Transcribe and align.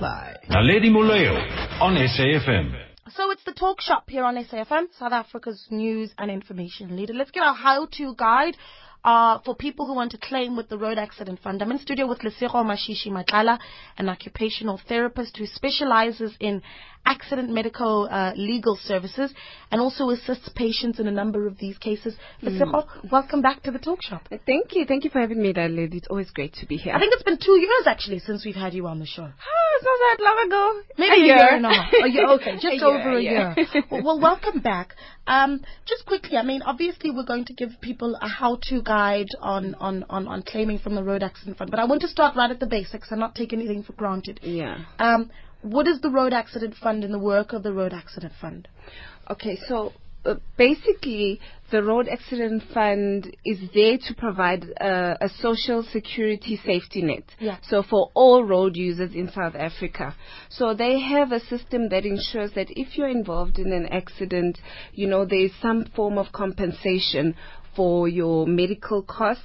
by 0.00 0.34
Naledi 0.48 0.90
Moleo 0.90 1.36
on 1.80 1.94
SAFM. 1.94 2.74
So 3.10 3.30
it's 3.30 3.44
the 3.44 3.52
talk 3.52 3.80
shop 3.80 4.08
here 4.08 4.24
on 4.24 4.36
SAFM, 4.36 4.86
South 4.98 5.12
Africa's 5.12 5.66
news 5.70 6.12
and 6.16 6.30
information 6.30 6.96
leader. 6.96 7.12
Let's 7.12 7.30
get 7.30 7.42
our 7.42 7.54
how-to 7.54 8.14
guide 8.14 8.56
uh, 9.04 9.40
for 9.44 9.54
people 9.54 9.86
who 9.86 9.94
want 9.94 10.12
to 10.12 10.18
claim 10.18 10.56
with 10.56 10.68
the 10.68 10.78
Road 10.78 10.96
Accident 10.96 11.40
Fund. 11.42 11.60
I'm 11.62 11.70
in 11.70 11.78
studio 11.78 12.06
with 12.06 12.20
Lesego 12.20 12.64
Mashishi 12.64 13.08
Madlala, 13.08 13.58
an 13.98 14.08
occupational 14.08 14.80
therapist 14.88 15.36
who 15.36 15.46
specializes 15.46 16.32
in 16.40 16.62
accident 17.06 17.50
medical 17.50 18.08
uh, 18.10 18.32
legal 18.36 18.78
services 18.82 19.32
and 19.70 19.80
also 19.80 20.10
assists 20.10 20.48
patients 20.54 20.98
in 21.00 21.06
a 21.06 21.10
number 21.10 21.46
of 21.46 21.58
these 21.58 21.78
cases. 21.78 22.14
Mm. 22.42 22.84
welcome 23.10 23.42
back 23.42 23.62
to 23.62 23.70
the 23.70 23.78
talk 23.78 24.02
shop. 24.02 24.28
Thank 24.46 24.74
you. 24.74 24.84
Thank 24.86 25.04
you 25.04 25.10
for 25.10 25.20
having 25.20 25.40
me, 25.40 25.52
Naledi. 25.52 25.96
It's 25.96 26.08
always 26.08 26.30
great 26.30 26.54
to 26.54 26.66
be 26.66 26.76
here. 26.76 26.94
I 26.94 26.98
think 26.98 27.12
it's 27.12 27.22
been 27.22 27.38
two 27.38 27.58
years 27.58 27.86
actually 27.86 28.18
since 28.20 28.44
we've 28.44 28.54
had 28.54 28.74
you 28.74 28.86
on 28.86 28.98
the 28.98 29.06
show. 29.06 29.22
Oh, 29.22 29.70
it's 29.76 29.84
not 29.84 29.98
that 30.06 30.24
long 30.24 30.46
ago. 30.46 30.80
Maybe 30.98 31.10
a, 31.10 31.22
a 31.22 31.26
year. 31.26 31.36
year 31.36 31.60
now. 31.60 31.90
A 32.04 32.08
year, 32.08 32.28
okay, 32.32 32.52
just 32.60 32.82
a 32.82 32.86
over 32.86 33.20
year, 33.20 33.54
a 33.56 33.60
year. 33.60 33.84
well, 33.90 34.02
well, 34.04 34.20
welcome 34.20 34.60
back. 34.60 34.94
Um, 35.26 35.60
just 35.86 36.06
quickly, 36.06 36.36
I 36.36 36.42
mean, 36.42 36.62
obviously 36.62 37.10
we're 37.10 37.24
going 37.24 37.44
to 37.46 37.54
give 37.54 37.70
people 37.80 38.16
a 38.20 38.28
how-to 38.28 38.82
guide 38.82 39.28
on, 39.40 39.74
on, 39.76 40.04
on, 40.10 40.26
on 40.26 40.42
claiming 40.42 40.78
from 40.78 40.94
the 40.94 41.04
Road 41.04 41.22
Accident 41.22 41.56
Fund, 41.56 41.70
but 41.70 41.78
I 41.78 41.84
want 41.84 42.02
to 42.02 42.08
start 42.08 42.36
right 42.36 42.50
at 42.50 42.60
the 42.60 42.66
basics 42.66 43.10
and 43.10 43.20
not 43.20 43.34
take 43.34 43.52
anything 43.52 43.82
for 43.82 43.92
granted. 43.92 44.40
Yeah. 44.42 44.78
Um, 44.98 45.30
what 45.62 45.86
is 45.86 46.00
the 46.00 46.10
Road 46.10 46.32
Accident 46.32 46.74
Fund 46.74 47.04
and 47.04 47.12
the 47.12 47.18
work 47.18 47.52
of 47.52 47.62
the 47.62 47.72
Road 47.72 47.92
Accident 47.92 48.32
Fund? 48.40 48.68
Okay, 49.30 49.58
so 49.68 49.92
uh, 50.24 50.34
basically, 50.58 51.40
the 51.70 51.82
Road 51.82 52.06
Accident 52.08 52.62
Fund 52.74 53.34
is 53.44 53.58
there 53.74 53.96
to 53.96 54.14
provide 54.14 54.64
uh, 54.80 55.16
a 55.20 55.28
social 55.40 55.82
security 55.82 56.60
safety 56.64 57.02
net. 57.02 57.24
Yeah. 57.38 57.56
So 57.62 57.82
for 57.82 58.10
all 58.14 58.44
road 58.44 58.76
users 58.76 59.14
in 59.14 59.30
South 59.30 59.54
Africa. 59.54 60.14
So 60.50 60.74
they 60.74 61.00
have 61.00 61.32
a 61.32 61.40
system 61.40 61.88
that 61.90 62.04
ensures 62.04 62.52
that 62.54 62.66
if 62.70 62.98
you're 62.98 63.08
involved 63.08 63.58
in 63.58 63.72
an 63.72 63.86
accident, 63.86 64.58
you 64.92 65.06
know, 65.06 65.24
there 65.24 65.46
is 65.46 65.52
some 65.62 65.86
form 65.96 66.18
of 66.18 66.32
compensation 66.32 67.34
for 67.74 68.08
your 68.08 68.46
medical 68.46 69.02
costs 69.02 69.44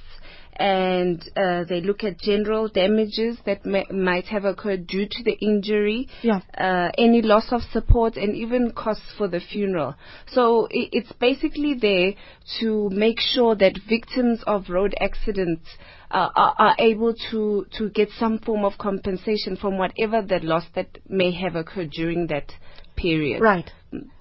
and 0.58 1.22
uh, 1.36 1.64
they 1.64 1.80
look 1.80 2.02
at 2.04 2.18
general 2.18 2.68
damages 2.68 3.38
that 3.46 3.64
may, 3.64 3.84
might 3.90 4.26
have 4.26 4.44
occurred 4.44 4.86
due 4.86 5.06
to 5.06 5.22
the 5.22 5.32
injury, 5.40 6.08
yeah. 6.22 6.40
uh, 6.56 6.90
any 6.98 7.22
loss 7.22 7.46
of 7.50 7.60
support, 7.72 8.16
and 8.16 8.34
even 8.34 8.72
costs 8.72 9.12
for 9.16 9.28
the 9.28 9.40
funeral. 9.40 9.94
So 10.32 10.66
it, 10.70 10.90
it's 10.92 11.12
basically 11.12 11.74
there 11.74 12.12
to 12.60 12.90
make 12.90 13.20
sure 13.20 13.54
that 13.56 13.78
victims 13.88 14.42
of 14.46 14.68
road 14.68 14.94
accidents 15.00 15.66
uh, 16.10 16.28
are, 16.34 16.54
are, 16.58 16.76
able 16.78 17.14
to, 17.30 17.66
to 17.78 17.90
get 17.90 18.08
some 18.18 18.38
form 18.38 18.64
of 18.64 18.78
compensation 18.78 19.56
from 19.56 19.76
whatever 19.76 20.22
the 20.22 20.38
loss 20.42 20.64
that 20.74 20.98
may 21.08 21.32
have 21.32 21.56
occurred 21.56 21.90
during 21.90 22.28
that 22.28 22.52
period. 22.96 23.40
Right. 23.40 23.70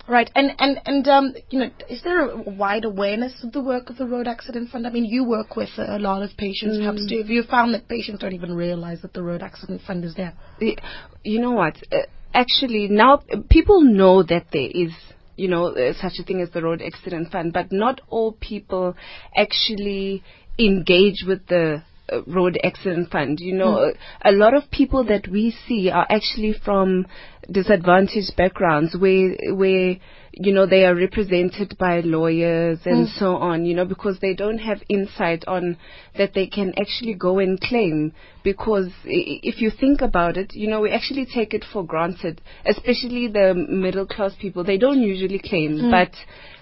Right, 0.08 0.30
and 0.36 0.52
and 0.60 0.80
and 0.86 1.08
um, 1.08 1.34
you 1.50 1.60
know, 1.60 1.70
is 1.90 2.04
there 2.04 2.30
a 2.30 2.38
wide 2.38 2.86
awareness 2.86 3.44
of 3.44 3.52
the 3.54 3.62
work 3.62 3.90
of 3.90 3.98
the 3.98 4.06
Road 4.06 4.28
Accident 4.28 4.70
Fund? 4.70 4.86
I 4.86 4.92
mean, 4.92 5.06
you 5.06 5.24
work 5.24 5.56
with 5.56 5.70
a 5.80 5.98
lot 5.98 6.22
of 6.22 6.30
patients. 6.38 6.78
Mm. 6.78 6.82
Perhaps 6.82 7.12
have 7.12 7.30
you 7.30 7.42
found 7.42 7.74
that 7.74 7.88
patients 7.88 8.20
don't 8.20 8.34
even 8.34 8.54
realize 8.56 9.02
that 9.02 9.14
the 9.14 9.24
Road 9.24 9.42
Accident 9.42 9.82
Fund 9.86 10.06
is 10.06 10.14
there? 10.14 10.34
You 10.60 11.42
know 11.42 11.54
what? 11.54 11.78
Uh, 11.92 12.04
actually, 12.36 12.88
now 12.88 13.24
people 13.50 13.82
know 13.82 14.22
that 14.22 14.46
there 14.54 14.70
is 14.72 14.92
you 15.38 15.48
know, 15.48 15.68
uh, 15.68 15.94
such 16.00 16.14
a 16.20 16.24
thing 16.24 16.42
as 16.42 16.50
the 16.52 16.62
road 16.62 16.82
accident 16.82 17.32
fund, 17.32 17.52
but 17.52 17.72
not 17.72 18.02
all 18.10 18.32
people 18.32 18.96
actually 19.36 20.24
engage 20.58 21.24
with 21.28 21.46
the 21.48 21.84
road 22.28 22.60
accident 22.64 23.12
fund. 23.12 23.40
You 23.40 23.56
know, 23.56 23.76
mm. 23.76 23.96
a, 24.24 24.32
lot 24.32 24.54
of 24.54 24.70
people 24.72 25.04
that 25.06 25.28
we 25.28 25.56
see 25.68 25.90
are 25.90 26.08
actually 26.10 26.54
from 26.64 27.06
disadvantaged 27.52 28.36
backgrounds 28.36 28.96
where 28.98 29.36
where 29.54 29.98
you 30.38 30.52
know 30.52 30.66
they 30.66 30.84
are 30.84 30.96
represented 30.96 31.78
by 31.78 32.02
lawyers 32.02 32.80
and 32.86 33.08
mm. 33.08 33.20
so 33.20 33.36
on 33.36 33.66
you 33.66 33.74
know 33.74 33.86
because 33.86 34.18
they 34.20 34.34
don't 34.34 34.58
have 34.58 34.82
insight 34.90 35.46
on 35.48 35.78
that 36.18 36.34
they 36.34 36.48
can 36.48 36.74
actually 36.80 37.14
go 37.14 37.38
and 37.40 37.62
claim 37.62 38.12
because 38.44 38.90
if 39.06 39.62
you 39.62 39.70
think 39.80 40.02
about 40.02 40.38
it 40.38 40.54
you 40.54 40.68
know 40.68 40.82
we 40.82 40.92
actually 40.92 41.26
take 41.26 41.54
it 41.54 41.64
for 41.72 41.86
granted 41.86 42.42
especially 42.66 43.28
the 43.28 43.54
middle 43.70 44.06
class 44.06 44.34
people 44.42 44.64
they 44.64 44.78
don't 44.78 45.02
usually 45.02 45.40
claim 45.40 45.78
mm. 45.78 45.92
but 45.92 46.12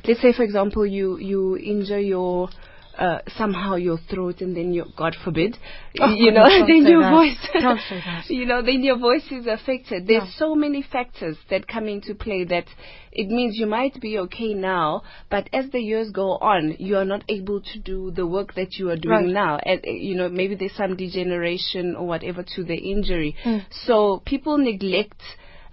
let's 0.06 0.22
say 0.22 0.34
for 0.34 0.44
example 0.44 0.86
you 0.86 1.18
you 1.18 1.58
injure 1.58 2.00
your 2.00 2.50
uh, 2.98 3.20
somehow 3.38 3.76
your 3.76 3.98
throat 4.10 4.42
and 4.42 4.56
then 4.56 4.74
your 4.74 4.86
God 4.96 5.16
forbid, 5.24 5.58
oh, 6.00 6.14
you 6.16 6.32
know, 6.32 6.46
then 6.68 6.86
your 6.86 7.02
that. 7.02 7.12
voice, 7.12 8.26
you 8.30 8.46
know, 8.46 8.62
then 8.62 8.84
your 8.84 8.98
voice 8.98 9.26
is 9.32 9.48
affected. 9.48 10.08
There's 10.08 10.24
yeah. 10.24 10.38
so 10.38 10.56
many 10.56 10.84
factors 10.84 11.38
that 11.50 11.68
come 11.68 11.88
into 11.88 12.16
play 12.16 12.44
that 12.46 12.66
it 13.12 13.30
means 13.30 13.58
you 13.58 13.68
might 13.68 14.00
be 14.02 14.18
okay 14.20 14.54
now, 14.54 15.04
but 15.30 15.50
as 15.54 15.70
the 15.72 15.80
years 15.80 16.10
go 16.12 16.32
on, 16.38 16.76
you 16.80 16.98
are 16.98 17.06
not 17.06 17.24
able 17.30 17.62
to 17.62 17.80
do 17.80 18.12
the 18.12 18.26
work 18.26 18.56
that 18.56 18.74
you 18.74 18.90
are 18.90 18.98
doing 18.98 19.26
right. 19.26 19.34
now. 19.34 19.58
And, 19.58 19.82
you 19.84 20.16
know, 20.16 20.30
maybe 20.30 20.56
there's 20.56 20.76
some 20.76 20.96
degeneration 20.96 21.96
or 21.96 22.08
whatever 22.08 22.44
to 22.56 22.64
the 22.64 22.76
injury. 22.76 23.36
Mm. 23.46 23.66
So 23.86 24.22
people 24.26 24.58
neglect 24.58 25.22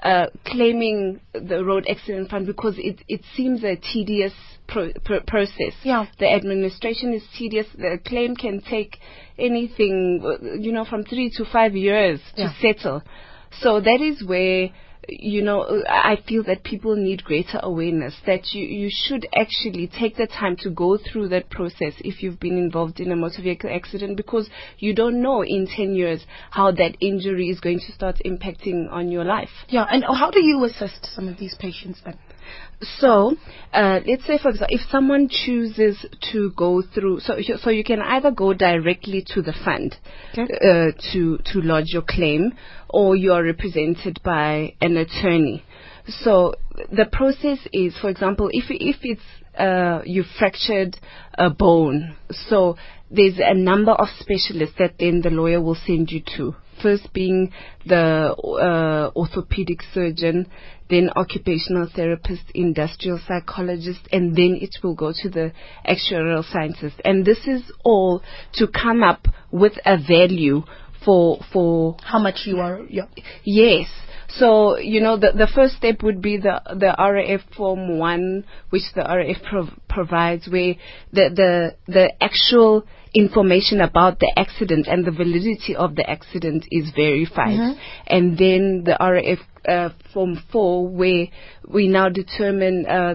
uh, 0.02 0.26
claiming 0.46 1.20
the 1.32 1.64
road 1.64 1.86
accident 1.88 2.30
fund 2.30 2.46
because 2.46 2.74
it, 2.78 3.02
it 3.08 3.20
seems 3.36 3.62
a 3.64 3.76
tedious 3.76 4.32
pro- 4.66 4.92
pro- 5.04 5.20
process. 5.20 5.74
Yeah. 5.82 6.06
The 6.18 6.30
administration 6.30 7.12
is 7.12 7.22
tedious. 7.36 7.66
The 7.76 7.98
claim 8.04 8.36
can 8.36 8.62
take 8.62 8.98
anything, 9.38 10.58
you 10.60 10.72
know, 10.72 10.84
from 10.84 11.04
three 11.04 11.30
to 11.36 11.44
five 11.44 11.74
years 11.74 12.20
yeah. 12.36 12.48
to 12.48 12.54
settle. 12.60 13.02
So 13.60 13.80
that 13.80 14.00
is 14.00 14.24
where 14.26 14.70
you 15.10 15.42
know, 15.42 15.82
I 15.88 16.18
feel 16.26 16.42
that 16.44 16.64
people 16.64 16.96
need 16.96 17.24
greater 17.24 17.58
awareness 17.62 18.14
that 18.26 18.52
you, 18.52 18.66
you 18.66 18.90
should 18.90 19.26
actually 19.34 19.88
take 19.88 20.16
the 20.16 20.26
time 20.26 20.56
to 20.60 20.70
go 20.70 20.98
through 20.98 21.28
that 21.28 21.50
process 21.50 21.94
if 21.98 22.22
you've 22.22 22.40
been 22.40 22.58
involved 22.58 23.00
in 23.00 23.12
a 23.12 23.16
motor 23.16 23.42
vehicle 23.42 23.70
accident 23.72 24.16
because 24.16 24.48
you 24.78 24.94
don't 24.94 25.22
know 25.22 25.42
in 25.42 25.66
10 25.66 25.94
years 25.94 26.24
how 26.50 26.70
that 26.72 26.96
injury 27.00 27.48
is 27.48 27.60
going 27.60 27.80
to 27.80 27.92
start 27.92 28.16
impacting 28.24 28.90
on 28.90 29.10
your 29.10 29.24
life. 29.24 29.50
Yeah, 29.68 29.86
and 29.90 30.04
how 30.04 30.30
do 30.30 30.42
you 30.42 30.64
assist 30.64 31.08
some 31.14 31.28
of 31.28 31.38
these 31.38 31.54
patients 31.58 32.00
then? 32.04 32.18
So, 32.98 33.36
uh, 33.74 34.00
let's 34.06 34.26
say, 34.26 34.38
for 34.38 34.48
example, 34.48 34.68
if 34.70 34.80
someone 34.90 35.28
chooses 35.28 36.04
to 36.32 36.50
go 36.56 36.82
through, 36.82 37.20
so 37.20 37.36
so 37.62 37.68
you 37.68 37.84
can 37.84 38.00
either 38.00 38.30
go 38.30 38.54
directly 38.54 39.22
to 39.34 39.42
the 39.42 39.52
fund 39.52 39.96
okay. 40.32 40.42
uh, 40.42 40.92
to 41.12 41.38
to 41.52 41.60
lodge 41.60 41.88
your 41.88 42.02
claim, 42.02 42.54
or 42.88 43.16
you 43.16 43.32
are 43.32 43.44
represented 43.44 44.20
by 44.24 44.74
an 44.80 44.96
attorney. 44.96 45.62
So 46.08 46.54
the 46.90 47.04
process 47.12 47.58
is, 47.72 47.96
for 48.00 48.08
example, 48.08 48.48
if 48.50 48.64
if 48.70 48.96
it's 49.02 49.58
uh, 49.58 50.00
you 50.06 50.24
fractured 50.38 50.96
a 51.34 51.50
bone, 51.50 52.16
so 52.30 52.76
there's 53.10 53.38
a 53.38 53.54
number 53.54 53.92
of 53.92 54.08
specialists 54.18 54.76
that 54.78 54.94
then 54.98 55.20
the 55.20 55.30
lawyer 55.30 55.60
will 55.60 55.76
send 55.86 56.10
you 56.10 56.22
to 56.38 56.54
first 56.82 57.12
being 57.12 57.52
the 57.86 57.96
uh, 57.96 59.10
orthopedic 59.16 59.80
surgeon, 59.92 60.46
then 60.88 61.10
occupational 61.16 61.88
therapist, 61.94 62.42
industrial 62.54 63.20
psychologist, 63.26 64.00
and 64.12 64.36
then 64.36 64.58
it 64.60 64.76
will 64.82 64.94
go 64.94 65.12
to 65.12 65.28
the 65.28 65.52
actuarial 65.88 66.44
scientist. 66.50 66.96
And 67.04 67.24
this 67.24 67.46
is 67.46 67.62
all 67.84 68.22
to 68.54 68.66
come 68.66 69.02
up 69.02 69.26
with 69.50 69.74
a 69.84 69.96
value 69.96 70.62
for 71.04 71.38
for 71.52 71.96
how 72.02 72.18
much 72.18 72.40
you 72.44 72.58
are. 72.58 72.80
Yeah. 72.88 73.06
Yes. 73.44 73.88
So 74.28 74.78
you 74.78 75.00
know 75.00 75.16
the 75.16 75.32
the 75.32 75.48
first 75.52 75.76
step 75.76 76.02
would 76.02 76.22
be 76.22 76.36
the 76.36 76.60
the 76.66 76.94
RAF 76.98 77.40
form 77.56 77.98
one, 77.98 78.44
which 78.70 78.82
the 78.94 79.02
RAF 79.02 79.42
prov- 79.48 79.78
provides, 79.88 80.48
where 80.48 80.74
the 81.12 81.30
the 81.34 81.92
the 81.92 82.22
actual 82.22 82.84
information 83.14 83.80
about 83.80 84.18
the 84.20 84.32
accident 84.36 84.86
and 84.86 85.04
the 85.04 85.10
validity 85.10 85.74
of 85.76 85.96
the 85.96 86.08
accident 86.08 86.66
is 86.70 86.90
verified. 86.94 87.58
Mm-hmm. 87.58 87.80
And 88.06 88.38
then 88.38 88.84
the 88.84 88.96
RAF 89.00 89.38
uh, 89.68 89.90
Form 90.12 90.42
4, 90.52 90.88
where 90.88 91.26
we 91.68 91.88
now 91.88 92.08
determine 92.08 92.86
uh, 92.86 93.14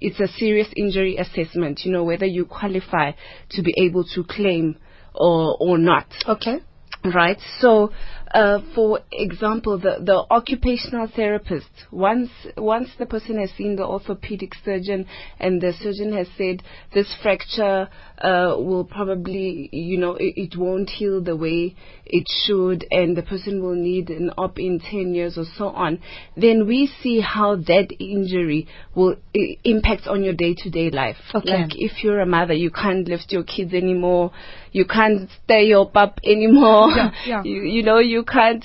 it's 0.00 0.20
a 0.20 0.28
serious 0.38 0.68
injury 0.76 1.16
assessment, 1.16 1.80
you 1.84 1.92
know, 1.92 2.04
whether 2.04 2.26
you 2.26 2.44
qualify 2.44 3.12
to 3.50 3.62
be 3.62 3.74
able 3.76 4.04
to 4.14 4.24
claim 4.24 4.76
or, 5.14 5.56
or 5.60 5.78
not. 5.78 6.06
Okay. 6.26 6.58
Right. 7.04 7.38
So, 7.60 7.92
uh, 8.34 8.58
for 8.74 8.98
example, 9.12 9.78
the, 9.78 9.98
the 10.04 10.24
occupational 10.28 11.08
therapist, 11.14 11.68
once 11.92 12.30
once 12.56 12.88
the 12.98 13.06
person 13.06 13.38
has 13.38 13.50
seen 13.56 13.76
the 13.76 13.84
orthopedic 13.84 14.52
surgeon 14.64 15.06
and 15.38 15.60
the 15.60 15.72
surgeon 15.80 16.12
has 16.12 16.26
said 16.36 16.60
this 16.92 17.06
fracture 17.22 17.88
uh, 18.18 18.56
will 18.58 18.84
probably, 18.84 19.68
you 19.72 19.98
know, 19.98 20.16
it, 20.16 20.34
it, 20.36 20.56
won't 20.56 20.90
heal 20.90 21.20
the 21.20 21.36
way 21.36 21.74
it 22.06 22.26
should, 22.46 22.84
and 22.90 23.16
the 23.16 23.22
person 23.22 23.62
will 23.62 23.74
need 23.74 24.10
an 24.10 24.30
op 24.36 24.58
in 24.58 24.80
10 24.80 25.14
years 25.14 25.36
or 25.36 25.44
so 25.56 25.68
on, 25.68 26.00
then 26.36 26.66
we 26.66 26.90
see 27.02 27.20
how 27.20 27.56
that 27.56 27.88
injury 27.98 28.66
will 28.94 29.16
I- 29.36 29.58
impact 29.64 30.06
on 30.06 30.24
your 30.24 30.34
day-to-day 30.34 30.90
life. 30.90 31.16
Okay. 31.34 31.62
Like 31.62 31.72
if 31.74 32.02
you're 32.02 32.20
a 32.20 32.26
mother, 32.26 32.54
you 32.54 32.70
can't 32.70 33.06
lift 33.06 33.30
your 33.30 33.42
kids 33.44 33.74
anymore, 33.74 34.32
you 34.72 34.84
can't 34.84 35.28
stay 35.44 35.64
your 35.64 35.88
pup 35.88 36.18
anymore, 36.24 36.90
yeah, 36.90 37.10
yeah. 37.26 37.42
You, 37.44 37.62
you 37.62 37.82
know, 37.82 37.98
you 37.98 38.23
you 38.24 38.32
can't 38.32 38.64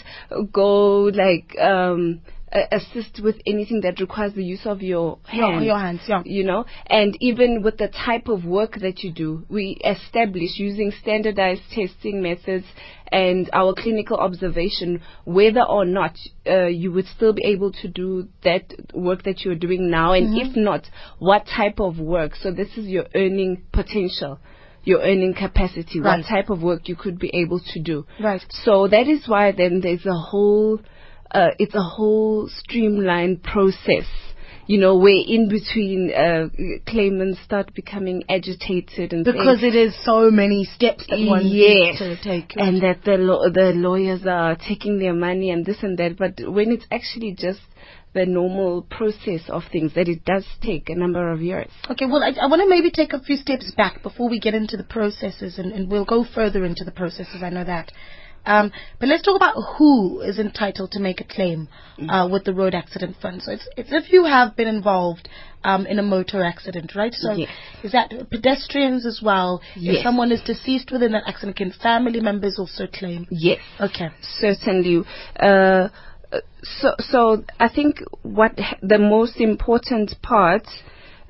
go 0.52 1.04
like 1.04 1.56
um, 1.60 2.22
assist 2.72 3.20
with 3.24 3.36
anything 3.46 3.82
that 3.82 4.00
requires 4.00 4.34
the 4.34 4.44
use 4.44 4.66
of 4.66 4.82
your 4.82 5.20
Your- 5.32 5.52
hands. 5.52 5.66
your 5.66 5.78
hands, 5.80 6.02
yeah. 6.08 6.22
You 6.26 6.44
know, 6.44 6.66
and 6.88 7.16
even 7.20 7.62
with 7.62 7.78
the 7.78 7.88
type 7.90 8.28
of 8.28 8.44
work 8.44 8.80
that 8.82 9.04
you 9.04 9.12
do, 9.12 9.46
we 9.50 9.80
establish 9.86 10.58
using 10.58 10.92
standardized 11.02 11.62
testing 11.72 12.22
methods 12.24 12.66
and 13.12 13.50
our 13.54 13.74
clinical 13.76 14.18
observation 14.18 15.02
whether 15.26 15.64
or 15.64 15.86
not 15.86 16.16
uh, 16.48 16.66
you 16.66 16.92
would 16.92 17.06
still 17.08 17.34
be 17.34 17.44
able 17.46 17.72
to 17.72 17.88
do 17.88 18.28
that 18.44 18.64
work 18.94 19.24
that 19.24 19.42
you're 19.42 19.56
doing 19.56 19.90
now, 19.90 20.14
and 20.14 20.30
Mm-hmm. 20.30 20.50
if 20.52 20.56
not, 20.56 20.84
what 21.20 21.46
type 21.46 21.80
of 21.80 22.00
work. 22.00 22.36
So 22.36 22.52
this 22.52 22.70
is 22.78 22.86
your 22.88 23.06
earning 23.16 23.64
potential. 23.72 24.40
Your 24.84 25.02
earning 25.02 25.34
capacity, 25.34 26.00
Right. 26.00 26.18
what 26.20 26.26
type 26.28 26.50
of 26.50 26.62
work 26.64 26.88
you 26.88 26.96
could 26.96 27.20
be 27.20 27.30
able 27.34 27.60
to 27.74 27.80
do. 27.82 28.06
Right. 28.20 28.42
So 28.64 28.88
that 28.88 29.08
is 29.08 29.28
why 29.28 29.52
then 29.52 29.82
there's 29.82 30.06
a 30.06 30.14
whole, 30.14 30.80
uh, 31.32 31.50
it's 31.60 31.76
a 31.76 31.82
whole 31.82 32.48
streamlined 32.48 33.44
process. 33.44 34.06
You 34.68 34.78
know, 34.78 34.98
where 34.98 35.16
in 35.28 35.50
between 35.50 36.12
uh, 36.14 36.50
claimants 36.86 37.40
start 37.44 37.74
becoming 37.74 38.22
agitated 38.30 39.14
and 39.14 39.26
Because 39.26 39.64
it 39.64 39.74
is 39.74 39.96
so 40.06 40.30
many 40.30 40.64
steps 40.64 41.08
that 41.10 41.20
one 41.28 41.44
needs 41.44 41.98
to 41.98 42.16
take. 42.22 42.54
and 42.56 42.80
that 42.84 43.04
the 43.04 43.18
law 43.18 43.50
the 43.50 43.72
lawyers 43.76 44.28
are 44.28 44.56
taking 44.56 45.00
their 45.00 45.16
money 45.16 45.50
and 45.50 45.66
this 45.66 45.82
and 45.82 45.98
that. 45.98 46.18
But 46.18 46.34
when 46.48 46.72
it's 46.72 46.86
actually 46.92 47.32
just 47.32 47.62
the 48.14 48.26
normal 48.26 48.82
process 48.84 49.42
of 49.50 49.64
things, 49.72 49.94
that 49.94 50.08
it 50.08 50.26
does 50.26 50.46
take 50.62 50.90
a 50.90 50.96
number 50.96 51.32
of 51.32 51.42
years. 51.42 51.70
Okay, 51.90 52.06
well, 52.06 52.24
I, 52.24 52.30
I 52.42 52.48
want 52.48 52.62
to 52.62 52.70
maybe 52.70 52.92
take 52.92 53.14
a 53.14 53.20
few 53.22 53.36
steps 53.36 53.72
back 53.76 54.02
before 54.02 54.30
we 54.30 54.40
get 54.40 54.54
into 54.54 54.78
the 54.78 54.84
processes, 54.84 55.60
and, 55.60 55.72
and 55.72 55.92
we'll 55.92 56.06
go 56.06 56.26
further 56.36 56.66
into 56.66 56.84
the 56.84 56.92
processes, 56.92 57.44
I 57.44 57.50
know 57.50 57.64
that. 57.64 57.92
Um, 58.46 58.72
but 59.00 59.10
let's 59.10 59.22
talk 59.22 59.36
about 59.36 59.56
who 59.78 60.22
is 60.22 60.40
entitled 60.40 60.92
to 60.92 61.00
make 61.00 61.20
a 61.22 61.26
claim 61.26 61.68
uh, 62.08 62.28
with 62.32 62.46
the 62.46 62.54
Road 62.54 62.74
Accident 62.74 63.18
Fund. 63.22 63.44
So 63.44 63.52
it's, 63.52 63.68
it's 63.76 63.90
if 63.92 64.12
you 64.12 64.24
have 64.26 64.56
been 64.56 64.68
involved 64.68 65.28
um, 65.64 65.86
in 65.86 66.00
a 66.00 66.02
motor 66.04 66.42
accident, 66.44 66.94
right? 66.96 67.14
So 67.14 67.34
Yes. 67.34 67.50
is 67.84 67.92
that 67.92 68.12
pedestrians 68.32 69.06
as 69.06 69.22
well? 69.22 69.62
Yes. 69.76 69.98
If 69.98 70.04
someone 70.04 70.32
is 70.32 70.42
deceased 70.42 70.90
within 70.90 71.12
that 71.12 71.24
accident, 71.28 71.58
can 71.58 71.72
family 71.72 72.22
members 72.22 72.58
also 72.58 72.88
claim? 72.88 73.28
Yes. 73.30 73.60
Okay. 73.80 74.10
certainly. 74.22 75.04
Uh, 75.38 75.46
uh, 75.46 75.90
so, 76.64 76.96
so 77.00 77.44
I 77.60 77.70
think 77.70 78.02
what 78.22 78.58
the 78.82 78.98
most 78.98 79.40
important 79.40 80.14
part 80.22 80.68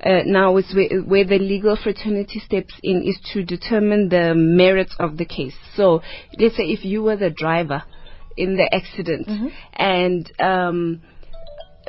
uh, 0.02 0.20
now 0.24 0.56
is 0.56 0.72
where, 0.74 1.00
where 1.02 1.24
the 1.24 1.38
legal 1.38 1.76
fraternity 1.76 2.40
steps 2.40 2.74
in 2.82 3.02
is 3.02 3.18
to 3.32 3.44
determine 3.44 4.08
the 4.08 4.34
merits 4.34 4.94
of 4.98 5.16
the 5.16 5.24
case. 5.24 5.54
So, 5.76 6.02
let's 6.38 6.56
say 6.56 6.64
if 6.64 6.84
you 6.84 7.02
were 7.02 7.16
the 7.16 7.30
driver 7.30 7.82
in 8.36 8.56
the 8.56 8.72
accident, 8.74 9.28
and 9.74 10.32
um, 10.40 11.02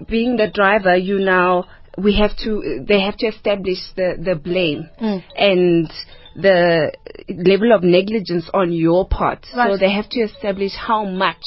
being 0.10 0.36
the 0.38 0.50
driver, 0.54 0.96
you 0.96 1.20
now 1.20 1.66
we 1.98 2.18
have 2.18 2.36
to 2.38 2.84
they 2.88 3.02
have 3.02 3.18
to 3.18 3.28
establish 3.28 3.80
the 3.96 4.16
the 4.22 4.36
blame 4.36 4.90
Mm. 5.02 5.24
and 5.36 5.94
the 6.36 6.92
level 7.30 7.74
of 7.74 7.84
negligence 7.84 8.50
on 8.54 8.72
your 8.72 9.08
part. 9.08 9.46
So 9.54 9.78
they 9.78 9.92
have 9.92 10.10
to 10.10 10.22
establish 10.22 10.72
how 10.76 11.04
much 11.06 11.44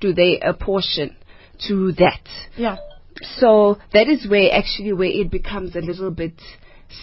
do 0.00 0.12
they 0.12 0.40
apportion 0.40 1.16
to 1.66 1.92
that. 1.92 2.20
Yeah. 2.56 2.76
So 3.38 3.78
that 3.92 4.08
is 4.08 4.28
where 4.28 4.52
actually 4.52 4.92
where 4.92 5.08
it 5.08 5.30
becomes 5.30 5.74
a 5.74 5.80
little 5.80 6.10
bit 6.10 6.34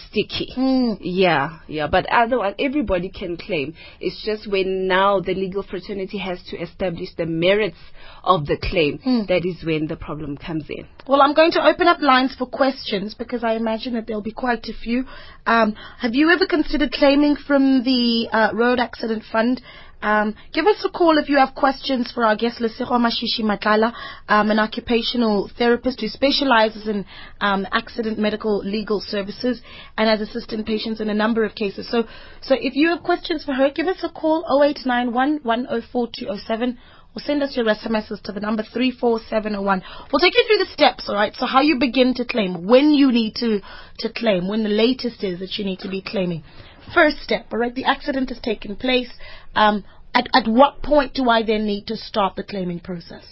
sticky. 0.08 0.52
Mm. 0.56 0.98
Yeah, 1.00 1.60
yeah, 1.68 1.86
but 1.86 2.06
otherwise 2.10 2.54
everybody 2.58 3.08
can 3.08 3.36
claim. 3.36 3.74
It's 4.00 4.24
just 4.24 4.50
when 4.50 4.86
now 4.86 5.20
the 5.20 5.34
legal 5.34 5.62
fraternity 5.62 6.18
has 6.18 6.42
to 6.50 6.56
establish 6.60 7.10
the 7.16 7.26
merits 7.26 7.76
of 8.24 8.46
the 8.46 8.56
claim 8.56 8.98
that 9.28 9.44
is 9.44 9.64
when 9.64 9.86
the 9.86 9.96
problem 9.96 10.36
comes 10.36 10.64
in. 10.68 10.86
Well, 11.06 11.22
I'm 11.22 11.34
going 11.34 11.52
to 11.52 11.64
open 11.64 11.86
up 11.86 12.00
lines 12.00 12.34
for 12.36 12.46
questions 12.46 13.14
because 13.14 13.44
I 13.44 13.54
imagine 13.54 13.94
that 13.94 14.06
there'll 14.06 14.22
be 14.22 14.32
quite 14.32 14.66
a 14.66 14.72
few. 14.72 15.04
Um, 15.46 15.76
have 16.00 16.14
you 16.14 16.30
ever 16.30 16.46
considered 16.46 16.92
claiming 16.92 17.36
from 17.36 17.84
the 17.84 18.28
uh, 18.32 18.50
Road 18.54 18.80
Accident 18.80 19.22
Fund? 19.30 19.62
Um, 20.02 20.34
give 20.52 20.66
us 20.66 20.84
a 20.84 20.90
call 20.90 21.18
if 21.18 21.28
you 21.28 21.38
have 21.38 21.54
questions 21.54 22.12
for 22.12 22.24
our 22.24 22.36
guest, 22.36 22.60
Lesego 22.60 22.98
Mashishi 23.00 23.40
Madlala, 23.40 23.92
um, 24.28 24.50
an 24.50 24.58
occupational 24.58 25.50
therapist 25.56 26.00
who 26.00 26.08
specializes 26.08 26.86
in 26.86 27.04
um, 27.40 27.66
accident 27.72 28.18
medical 28.18 28.58
legal 28.58 29.00
services 29.00 29.62
and 29.96 30.08
has 30.08 30.20
assisted 30.20 30.64
patients 30.66 31.00
in 31.00 31.08
a 31.08 31.14
number 31.14 31.44
of 31.44 31.54
cases. 31.54 31.88
So, 31.90 32.04
so 32.42 32.54
if 32.58 32.74
you 32.76 32.88
have 32.90 33.02
questions 33.02 33.42
for 33.44 33.52
her, 33.52 33.70
give 33.70 33.86
us 33.86 33.98
a 34.02 34.08
call 34.08 34.44
0891 34.62 35.40
104 35.42 36.08
207 36.18 36.78
or 37.16 37.20
send 37.20 37.42
us 37.42 37.56
your 37.56 37.64
SMSs 37.64 38.20
to 38.22 38.32
the 38.32 38.40
number 38.40 38.62
34701. 38.62 39.82
We'll 40.12 40.20
take 40.20 40.34
you 40.34 40.44
through 40.46 40.64
the 40.64 40.72
steps, 40.72 41.08
alright? 41.08 41.34
So 41.34 41.46
how 41.46 41.62
you 41.62 41.78
begin 41.78 42.12
to 42.14 42.26
claim, 42.26 42.66
when 42.66 42.90
you 42.90 43.10
need 43.10 43.36
to, 43.36 43.60
to 44.00 44.12
claim, 44.12 44.48
when 44.48 44.62
the 44.62 44.68
latest 44.68 45.24
is 45.24 45.40
that 45.40 45.56
you 45.56 45.64
need 45.64 45.78
to 45.80 45.88
be 45.88 46.02
claiming. 46.02 46.44
First 46.94 47.22
step, 47.22 47.46
alright? 47.52 47.74
The 47.74 47.84
accident 47.84 48.28
has 48.30 48.38
taken 48.40 48.76
place. 48.76 49.10
Um, 49.54 49.84
at, 50.14 50.28
at 50.32 50.48
what 50.48 50.82
point 50.82 51.14
do 51.14 51.28
I 51.28 51.42
then 51.42 51.66
need 51.66 51.86
to 51.88 51.96
start 51.96 52.36
the 52.36 52.42
claiming 52.42 52.80
process? 52.80 53.24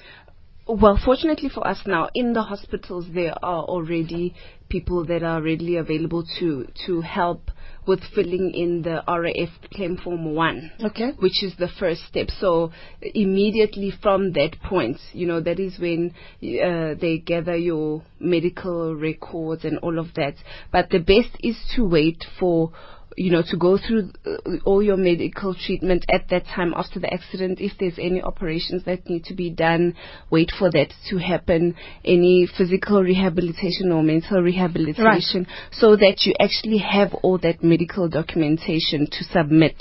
Well, 0.67 0.99
fortunately 1.03 1.51
for 1.51 1.67
us 1.67 1.83
now, 1.87 2.09
in 2.15 2.33
the 2.33 2.43
hospitals 2.43 3.07
there 3.13 3.35
are 3.43 3.65
already 3.65 4.35
people 4.71 5.05
that 5.07 5.23
are 5.23 5.43
readily 5.43 5.77
available 5.77 6.25
to 6.41 6.67
to 6.87 7.03
help 7.03 7.51
with 7.87 8.01
filling 8.15 8.51
in 8.55 8.81
the 8.81 9.03
RAF 9.07 9.51
claim 9.73 9.99
form 9.99 10.35
one. 10.35 10.73
Okay. 10.83 11.13
Which 11.19 11.43
is 11.43 11.55
the 11.59 11.69
first 11.79 12.07
step. 12.07 12.29
So 12.31 12.73
immediately 13.03 13.93
from 14.03 14.33
that 14.33 14.57
point, 14.63 14.97
you 15.13 15.27
know, 15.27 15.41
that 15.41 15.61
is 15.61 15.79
when 15.79 16.15
uh, 16.43 16.95
they 16.99 17.23
gather 17.25 17.57
your 17.57 18.03
medical 18.19 18.95
records 18.95 19.65
and 19.65 19.79
all 19.79 19.99
of 19.99 20.15
that. 20.15 20.35
But 20.73 20.89
the 20.89 20.99
best 20.99 21.37
is 21.41 21.57
to 21.77 21.85
wait 21.85 22.25
for 22.41 22.73
you 23.17 23.31
know, 23.31 23.43
to 23.49 23.57
go 23.57 23.79
through 23.79 24.11
uh, 24.27 24.57
all 24.65 24.83
your 24.83 24.97
medical 24.97 25.55
treatment 25.55 26.05
at 26.09 26.29
that 26.31 26.45
time 26.47 26.73
after 26.77 26.99
the 26.99 27.13
accident. 27.13 27.61
If 27.61 27.73
there's 27.79 27.99
any 27.99 28.23
operations 28.23 28.85
that 28.85 29.09
need 29.09 29.25
to 29.25 29.35
be 29.35 29.51
done, 29.51 29.95
wait 30.31 30.51
for 30.59 30.71
that 30.71 30.93
to 31.11 31.19
happen. 31.19 31.77
Any 32.05 32.49
physical 32.59 33.03
rehabilitation 33.03 33.93
or 33.93 34.03
mental 34.03 34.43
rehabilitation, 34.43 35.47
so 35.73 35.97
that 35.97 36.23
you 36.25 36.35
actually 36.41 36.79
have 36.79 37.15
all 37.23 37.39
that 37.39 37.63
medical 37.63 38.09
documentation 38.09 39.07
to 39.11 39.25
submit 39.25 39.77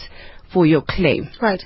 for 0.53 0.65
your 0.65 0.83
claim. 0.87 1.29
Right. 1.41 1.61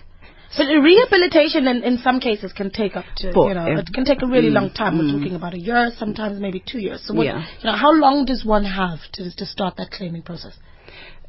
But 0.57 0.67
the 0.67 0.79
rehabilitation 0.79 1.67
in, 1.67 1.83
in 1.83 1.97
some 1.97 2.19
cases 2.21 2.53
can 2.53 2.71
take 2.71 2.95
up 2.95 3.03
to, 3.17 3.33
For- 3.33 3.49
you 3.49 3.55
know, 3.55 3.67
yeah. 3.67 3.79
it 3.79 3.89
can 3.93 4.05
take 4.05 4.21
a 4.21 4.27
really 4.27 4.49
Mm, 4.49 4.53
long 4.53 4.69
time. 4.71 4.97
We're 4.97 5.03
mm. 5.03 5.19
talking 5.19 5.35
about 5.35 5.53
a 5.53 5.59
year, 5.59 5.91
sometimes 5.97 6.39
maybe 6.39 6.63
two 6.65 6.79
years. 6.79 7.03
So 7.05 7.13
what, 7.13 7.25
Yeah. 7.25 7.45
you 7.59 7.69
know, 7.69 7.75
how 7.75 7.91
long 7.91 8.25
does 8.25 8.45
one 8.45 8.63
have 8.63 8.99
to, 9.13 9.35
to 9.35 9.45
start 9.45 9.75
that 9.77 9.91
claiming 9.91 10.21
process? 10.21 10.53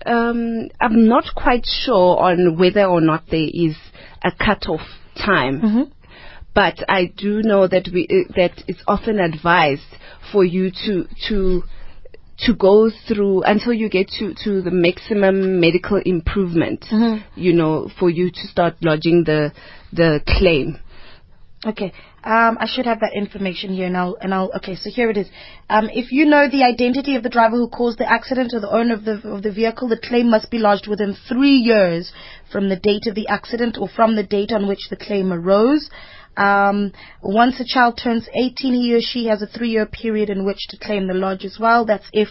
Um, 0.06 0.68
I'm 0.80 1.08
not 1.08 1.24
quite 1.34 1.64
sure 1.66 2.18
on 2.18 2.56
whether 2.58 2.84
or 2.84 3.00
not 3.00 3.24
there 3.30 3.48
is 3.52 3.76
a 4.22 4.30
cut-off 4.32 4.86
time. 5.16 5.60
Mm-hmm. 5.60 5.82
but 6.54 6.78
I 6.88 7.12
do 7.16 7.42
know 7.42 7.68
that 7.68 7.88
we 7.92 8.06
uh, 8.10 8.32
that 8.36 8.64
it's 8.66 8.82
often 8.86 9.20
advised 9.20 9.82
for 10.32 10.44
you 10.44 10.70
to 10.86 11.06
to 11.28 11.62
to 12.46 12.54
go 12.54 12.90
through 13.06 13.42
until 13.42 13.72
you 13.72 13.88
get 13.88 14.08
to 14.18 14.34
to 14.44 14.62
the 14.62 14.70
maximum 14.70 15.60
medical 15.60 16.00
improvement. 16.04 16.84
Mhm. 16.90 17.22
You 17.36 17.52
know, 17.52 17.88
for 17.98 18.10
you 18.10 18.30
to 18.30 18.46
start 18.46 18.74
lodging 18.82 19.24
the 19.24 19.52
the 19.92 20.20
claim. 20.26 20.78
Okay. 21.66 21.92
Um, 22.24 22.58
I 22.60 22.66
should 22.66 22.86
have 22.86 23.00
that 23.00 23.12
information 23.14 23.72
here 23.72 23.88
now. 23.88 24.14
And 24.20 24.34
I'll, 24.34 24.50
okay, 24.56 24.74
so 24.74 24.90
here 24.90 25.10
it 25.10 25.16
is. 25.16 25.28
Um, 25.70 25.88
if 25.92 26.10
you 26.10 26.26
know 26.26 26.48
the 26.48 26.64
identity 26.64 27.14
of 27.14 27.22
the 27.22 27.28
driver 27.28 27.56
who 27.56 27.68
caused 27.68 27.98
the 27.98 28.10
accident 28.10 28.52
or 28.52 28.60
the 28.60 28.70
owner 28.70 28.94
of 28.94 29.04
the, 29.04 29.20
of 29.28 29.42
the 29.42 29.52
vehicle, 29.52 29.88
the 29.88 29.96
claim 30.02 30.30
must 30.30 30.50
be 30.50 30.58
lodged 30.58 30.88
within 30.88 31.16
three 31.28 31.56
years 31.56 32.12
from 32.50 32.68
the 32.68 32.76
date 32.76 33.06
of 33.06 33.14
the 33.14 33.28
accident 33.28 33.78
or 33.80 33.88
from 33.88 34.16
the 34.16 34.24
date 34.24 34.52
on 34.52 34.66
which 34.66 34.88
the 34.90 34.96
claim 34.96 35.32
arose. 35.32 35.88
Um, 36.36 36.92
once 37.22 37.58
a 37.60 37.64
child 37.64 38.00
turns 38.02 38.28
18, 38.34 38.74
he 38.74 38.94
or 38.94 39.00
she 39.00 39.26
has 39.26 39.42
a 39.42 39.46
three-year 39.46 39.86
period 39.86 40.30
in 40.30 40.44
which 40.44 40.68
to 40.68 40.78
claim 40.78 41.08
the 41.08 41.14
lodge 41.14 41.44
as 41.44 41.58
well. 41.60 41.84
That's 41.84 42.08
if 42.12 42.28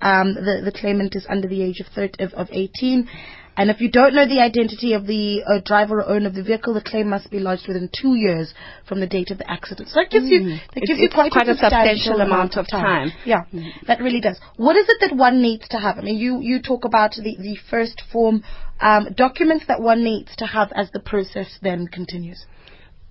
um, 0.00 0.34
the, 0.34 0.62
the 0.64 0.72
claimant 0.72 1.14
is 1.14 1.26
under 1.28 1.48
the 1.48 1.62
age 1.62 1.80
of, 1.80 1.86
30, 1.94 2.22
of, 2.24 2.32
of 2.34 2.48
18. 2.50 3.08
And 3.56 3.70
if 3.70 3.80
you 3.80 3.90
don't 3.90 4.14
know 4.14 4.26
the 4.26 4.40
identity 4.40 4.94
of 4.94 5.06
the 5.06 5.42
uh, 5.44 5.60
driver 5.64 6.00
or 6.00 6.08
owner 6.08 6.26
of 6.26 6.34
the 6.34 6.42
vehicle, 6.42 6.74
the 6.74 6.80
claim 6.80 7.08
must 7.08 7.30
be 7.30 7.38
lodged 7.38 7.68
within 7.68 7.88
two 7.92 8.14
years 8.16 8.52
from 8.88 9.00
the 9.00 9.06
date 9.06 9.30
of 9.30 9.38
the 9.38 9.48
accident. 9.50 9.88
So 9.90 10.00
that 10.00 10.10
gives 10.10 10.28
you 10.28 10.40
that 10.44 10.82
It's- 10.82 10.86
gives 10.88 11.00
you 11.00 11.08
quite, 11.08 11.30
quite 11.32 11.46
a, 11.48 11.52
a 11.52 11.56
substantial, 11.56 11.94
substantial 11.96 12.20
amount 12.20 12.56
of 12.56 12.66
time. 12.68 13.12
Yeah, 13.24 13.44
that 13.86 14.00
really 14.00 14.20
does. 14.20 14.38
What 14.56 14.76
is 14.76 14.86
it 14.88 14.98
that 15.02 15.16
one 15.16 15.40
needs 15.40 15.68
to 15.68 15.78
have? 15.78 15.98
I 15.98 16.02
mean, 16.02 16.18
you 16.18 16.40
you 16.40 16.60
talk 16.62 16.84
about 16.84 17.12
the 17.12 17.36
the 17.38 17.56
first 17.70 18.02
form 18.12 18.42
um, 18.80 19.08
documents 19.16 19.66
that 19.68 19.80
one 19.80 20.02
needs 20.02 20.34
to 20.36 20.46
have 20.46 20.72
as 20.74 20.90
the 20.90 21.00
process 21.00 21.58
then 21.62 21.86
continues. 21.86 22.44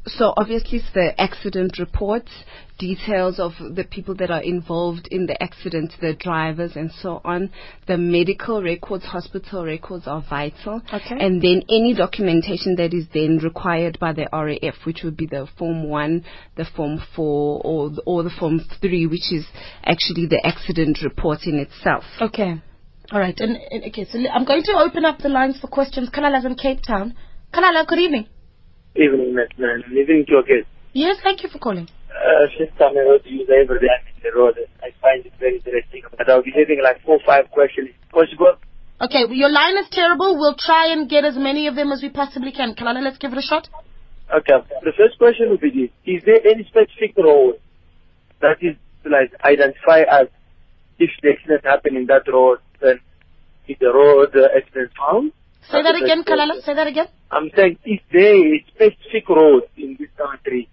So 0.05 0.33
obviously 0.35 0.79
it's 0.79 0.91
the 0.93 1.19
accident 1.19 1.79
reports, 1.79 2.29
details 2.77 3.39
of 3.39 3.53
the 3.59 3.85
people 3.85 4.15
that 4.15 4.31
are 4.31 4.41
involved 4.41 5.07
in 5.11 5.27
the 5.27 5.41
accident, 5.41 5.93
the 6.01 6.13
drivers 6.13 6.75
and 6.75 6.91
so 7.01 7.21
on. 7.23 7.51
The 7.87 7.97
medical 7.97 8.61
records, 8.61 9.05
hospital 9.05 9.63
records 9.63 10.05
are 10.05 10.21
vital. 10.29 10.81
Okay. 10.93 11.15
And 11.17 11.41
then 11.41 11.63
any 11.69 11.93
documentation 11.95 12.75
that 12.75 12.93
is 12.93 13.05
then 13.13 13.39
required 13.41 13.97
by 13.99 14.11
the 14.11 14.27
RAF, 14.33 14.75
which 14.85 15.01
would 15.03 15.15
be 15.15 15.25
the 15.25 15.47
Form 15.57 15.87
1, 15.87 16.25
the 16.57 16.65
Form 16.75 17.01
4, 17.15 17.61
or, 17.63 17.89
the- 17.89 18.01
or 18.05 18.23
the 18.23 18.29
Form 18.29 18.59
3, 18.81 19.07
which 19.07 19.31
is 19.31 19.45
actually 19.85 20.25
the 20.25 20.41
accident 20.45 20.99
report 21.01 21.39
in 21.45 21.55
itself. 21.59 22.03
Okay. 22.19 22.61
All 23.11 23.19
right. 23.19 23.39
And, 23.39 23.57
and 23.71 23.83
okay, 23.85 24.05
so 24.11 24.19
I'm 24.33 24.43
going 24.45 24.63
to 24.63 24.73
open 24.73 25.05
up 25.05 25.19
the 25.19 25.29
lines 25.29 25.59
for 25.61 25.67
questions. 25.67 26.09
Kalala's 26.09 26.45
in 26.45 26.55
Cape 26.55 26.79
Town. 26.85 27.15
Kalala, 27.53 27.87
good 27.87 27.99
evening. 27.99 28.27
Evening, 28.95 29.33
Miss 29.33 29.49
Man. 29.57 29.83
Evening 29.89 30.25
to 30.27 30.31
your 30.31 30.43
guest. 30.43 30.69
Yes, 30.93 31.17
thank 31.23 31.41
you 31.41 31.49
for 31.49 31.57
calling. 31.57 31.87
Uh, 32.13 32.45
since 32.57 32.71
I'm 32.79 32.95
a 32.95 33.01
road 33.01 33.21
user 33.25 33.53
every 33.53 33.79
day 33.79 33.87
I'm 33.89 34.05
in 34.05 34.21
the 34.21 34.37
road, 34.37 34.55
I 34.83 34.93
find 35.01 35.25
it 35.25 35.33
very 35.39 35.57
interesting. 35.57 36.03
But 36.15 36.29
I'll 36.29 36.43
be 36.43 36.53
having 36.55 36.79
like 36.83 37.01
four 37.03 37.19
five 37.25 37.49
questions. 37.49 37.89
Possible? 38.11 38.53
Okay, 39.01 39.25
your 39.31 39.49
line 39.49 39.77
is 39.77 39.87
terrible. 39.91 40.37
We'll 40.37 40.55
try 40.55 40.93
and 40.93 41.09
get 41.09 41.25
as 41.25 41.35
many 41.35 41.65
of 41.67 41.75
them 41.75 41.91
as 41.91 42.03
we 42.03 42.09
possibly 42.09 42.51
can. 42.51 42.75
Kalala, 42.75 43.01
let's 43.01 43.17
give 43.17 43.31
it 43.31 43.37
a 43.39 43.41
shot. 43.41 43.67
Okay. 44.29 44.53
The 44.83 44.93
first 44.95 45.17
question 45.17 45.49
would 45.49 45.61
be 45.61 45.71
this. 45.71 45.89
Is 46.05 46.23
there 46.25 46.45
any 46.45 46.63
specific 46.63 47.17
road 47.17 47.55
that 48.41 48.57
is 48.61 48.77
like 49.05 49.33
identify 49.43 50.01
as 50.01 50.27
if 50.99 51.09
the 51.23 51.31
accident 51.31 51.65
happened 51.65 51.97
in 51.97 52.05
that 52.05 52.31
road, 52.31 52.59
then 52.79 52.99
is 53.67 53.77
the 53.79 53.91
road 53.91 54.35
uh, 54.35 54.55
accident 54.55 54.91
found? 54.95 55.31
Say 55.71 55.81
that 55.81 55.95
again, 55.95 56.23
Kalala. 56.23 56.61
Say 56.63 56.73
that 56.73 56.87
again. 56.87 57.07
I'm 57.31 57.49
saying, 57.55 57.79
is 57.85 57.99
there 58.11 58.35
a 58.35 58.65
specific 58.67 59.27
road 59.29 59.63
in 59.77 59.97
this 59.99 60.09
country 60.17 60.69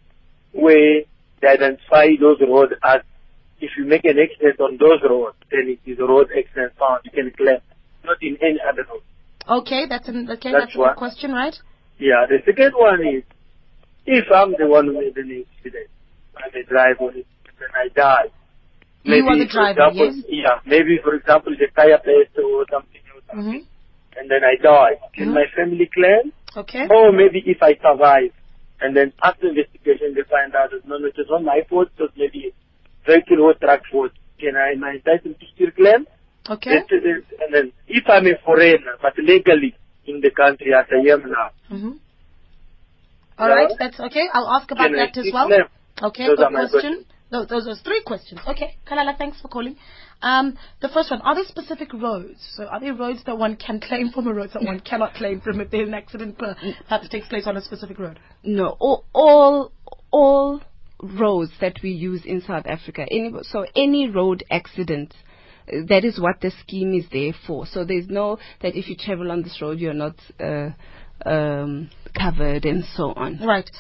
where 0.53 1.03
they 1.41 1.49
identify 1.49 2.09
those 2.21 2.39
roads 2.41 2.73
as 2.83 3.01
if 3.61 3.71
you 3.77 3.85
make 3.85 4.05
an 4.05 4.17
accident 4.19 4.59
on 4.61 4.79
those 4.79 5.01
roads, 5.09 5.37
then 5.51 5.69
it 5.69 5.91
is 5.91 5.99
a 5.99 6.05
road 6.05 6.29
accident 6.37 6.73
found, 6.79 7.01
you 7.05 7.11
can 7.11 7.31
claim, 7.37 7.59
not 8.05 8.17
in 8.23 8.37
any 8.43 8.59
other 8.67 8.85
road. 8.91 9.03
Okay, 9.63 9.87
that's 9.89 10.09
an 10.09 10.29
okay. 10.31 10.53
That's 10.53 10.67
That's, 10.67 10.77
one. 10.77 10.97
question, 10.97 11.33
right? 11.33 11.55
Yeah, 11.99 12.27
the 12.29 12.39
second 12.45 12.73
one 12.75 13.01
is, 13.07 13.25
if 14.07 14.27
I'm 14.35 14.53
the 14.59 14.67
one 14.67 14.87
who 14.87 14.95
made 14.95 15.17
an 15.17 15.45
accident, 15.57 15.89
I'm 16.37 16.51
a 16.55 16.65
driver, 16.65 17.11
and 17.11 17.25
I 17.75 17.89
die. 17.95 18.33
You 19.03 19.27
are 19.27 19.39
the 19.39 19.47
driver, 19.47 19.89
example, 19.89 20.15
yes? 20.17 20.25
Yeah, 20.29 20.61
maybe 20.67 20.99
for 21.03 21.15
example 21.15 21.53
the 21.59 21.69
tire 21.75 22.01
burst 22.05 22.37
or 22.37 22.67
something, 22.71 23.01
or 23.15 23.21
something 23.29 23.61
Mm-hmm. 23.61 23.65
And 24.21 24.31
then 24.31 24.45
I 24.45 24.55
die. 24.63 24.95
Can 25.15 25.29
Mhm. 25.29 25.35
my 25.35 25.47
family 25.57 25.87
claim? 25.87 26.33
Okay. 26.57 26.87
Or 26.91 27.11
maybe 27.11 27.43
if 27.47 27.63
I 27.63 27.73
survive, 27.81 28.33
and 28.81 28.95
then 28.97 29.13
after 29.23 29.49
investigation 29.49 30.15
they 30.15 30.23
find 30.25 30.55
out 30.55 30.71
that 30.73 30.87
no, 30.87 30.99
no, 30.99 31.07
it 31.07 31.17
was 31.17 31.27
not 31.31 31.43
my 31.43 31.63
fault, 31.69 31.89
it 31.97 32.03
was 32.03 32.11
maybe 32.17 32.53
vehicle 33.07 33.41
or 33.43 33.55
truck 33.55 33.83
fault. 33.91 34.13
Can 34.39 34.57
I, 34.57 34.73
am 34.73 34.85
I 34.85 34.93
entitled 35.01 35.41
to 35.41 35.47
still 35.55 35.71
claim? 35.71 36.07
Okay. 36.49 36.77
And 36.77 37.55
then 37.55 37.73
if 37.89 38.05
I'm 38.09 38.27
a 38.27 38.37
foreigner, 38.45 38.97
but 39.01 39.17
legally 39.19 39.75
in 40.07 40.21
the 40.21 40.31
country 40.31 40.75
as 40.75 40.87
I 40.93 41.01
am 41.15 41.23
now, 41.31 41.51
Mm-hmm. 41.71 41.93
All 43.39 43.49
right, 43.49 43.71
that's 43.79 43.99
okay. 43.99 44.29
I'll 44.35 44.51
ask 44.51 44.71
about 44.71 44.91
that 44.93 45.17
as 45.17 45.31
well. 45.33 45.47
claim? 45.49 45.65
Okay, 46.03 46.27
Those 46.27 46.37
good 46.37 46.53
my 46.53 46.67
question. 46.69 47.07
No, 47.31 47.45
those 47.45 47.67
are 47.69 47.77
three 47.77 48.03
questions. 48.05 48.41
Okay, 48.47 48.77
Kalala, 48.89 49.17
thanks 49.17 49.41
for 49.41 49.49
calling. 49.49 49.77
Um, 50.23 50.59
the 50.83 50.89
first 50.89 51.11
one, 51.11 51.21
are 51.23 51.35
there 51.35 51.45
specific 51.47 51.93
roads? 51.93 52.41
So 52.57 52.65
are 52.65 52.81
there 52.81 52.95
roads 52.95 53.21
that 53.27 53.39
one 53.39 53.57
can 53.57 53.81
claim 53.81 54.11
from 54.11 54.29
or 54.29 54.35
roads 54.35 54.53
that 54.55 54.65
one 54.65 54.81
cannot 54.81 55.15
claim 55.15 55.41
from 55.41 55.61
if 55.61 55.71
there's 55.71 55.89
an 55.89 55.95
accident 55.95 56.39
per- 56.39 56.57
perhaps 56.89 57.09
takes 57.09 57.29
place 57.29 57.47
on 57.47 57.57
a 57.57 57.63
specific 57.63 57.99
road? 57.99 58.19
No, 58.43 58.77
all 58.81 59.05
all, 59.13 59.73
all 60.11 60.61
roads 61.03 61.53
that 61.61 61.79
we 61.83 61.91
use 61.91 62.23
in 62.25 62.43
South 62.43 62.67
Africa. 62.67 63.07
Any, 63.11 63.33
so 63.43 63.65
any 63.77 64.11
road 64.11 64.45
accident, 64.51 65.15
that 65.67 66.05
is 66.05 66.21
what 66.21 66.41
the 66.41 66.51
scheme 66.61 66.95
is 66.95 67.05
there 67.13 67.33
for. 67.47 67.65
So 67.67 67.85
there's 67.85 68.09
no 68.09 68.39
that 68.61 68.77
if 68.77 68.89
you 68.89 68.97
travel 68.97 69.31
on 69.31 69.43
this 69.43 69.59
road 69.63 69.79
you're 69.79 69.95
not 69.95 70.17
uh, 70.41 70.71
um, 71.25 71.91
covered 72.15 72.65
and 72.65 72.85
so 72.97 73.13
on. 73.13 73.39
Right. 73.39 73.71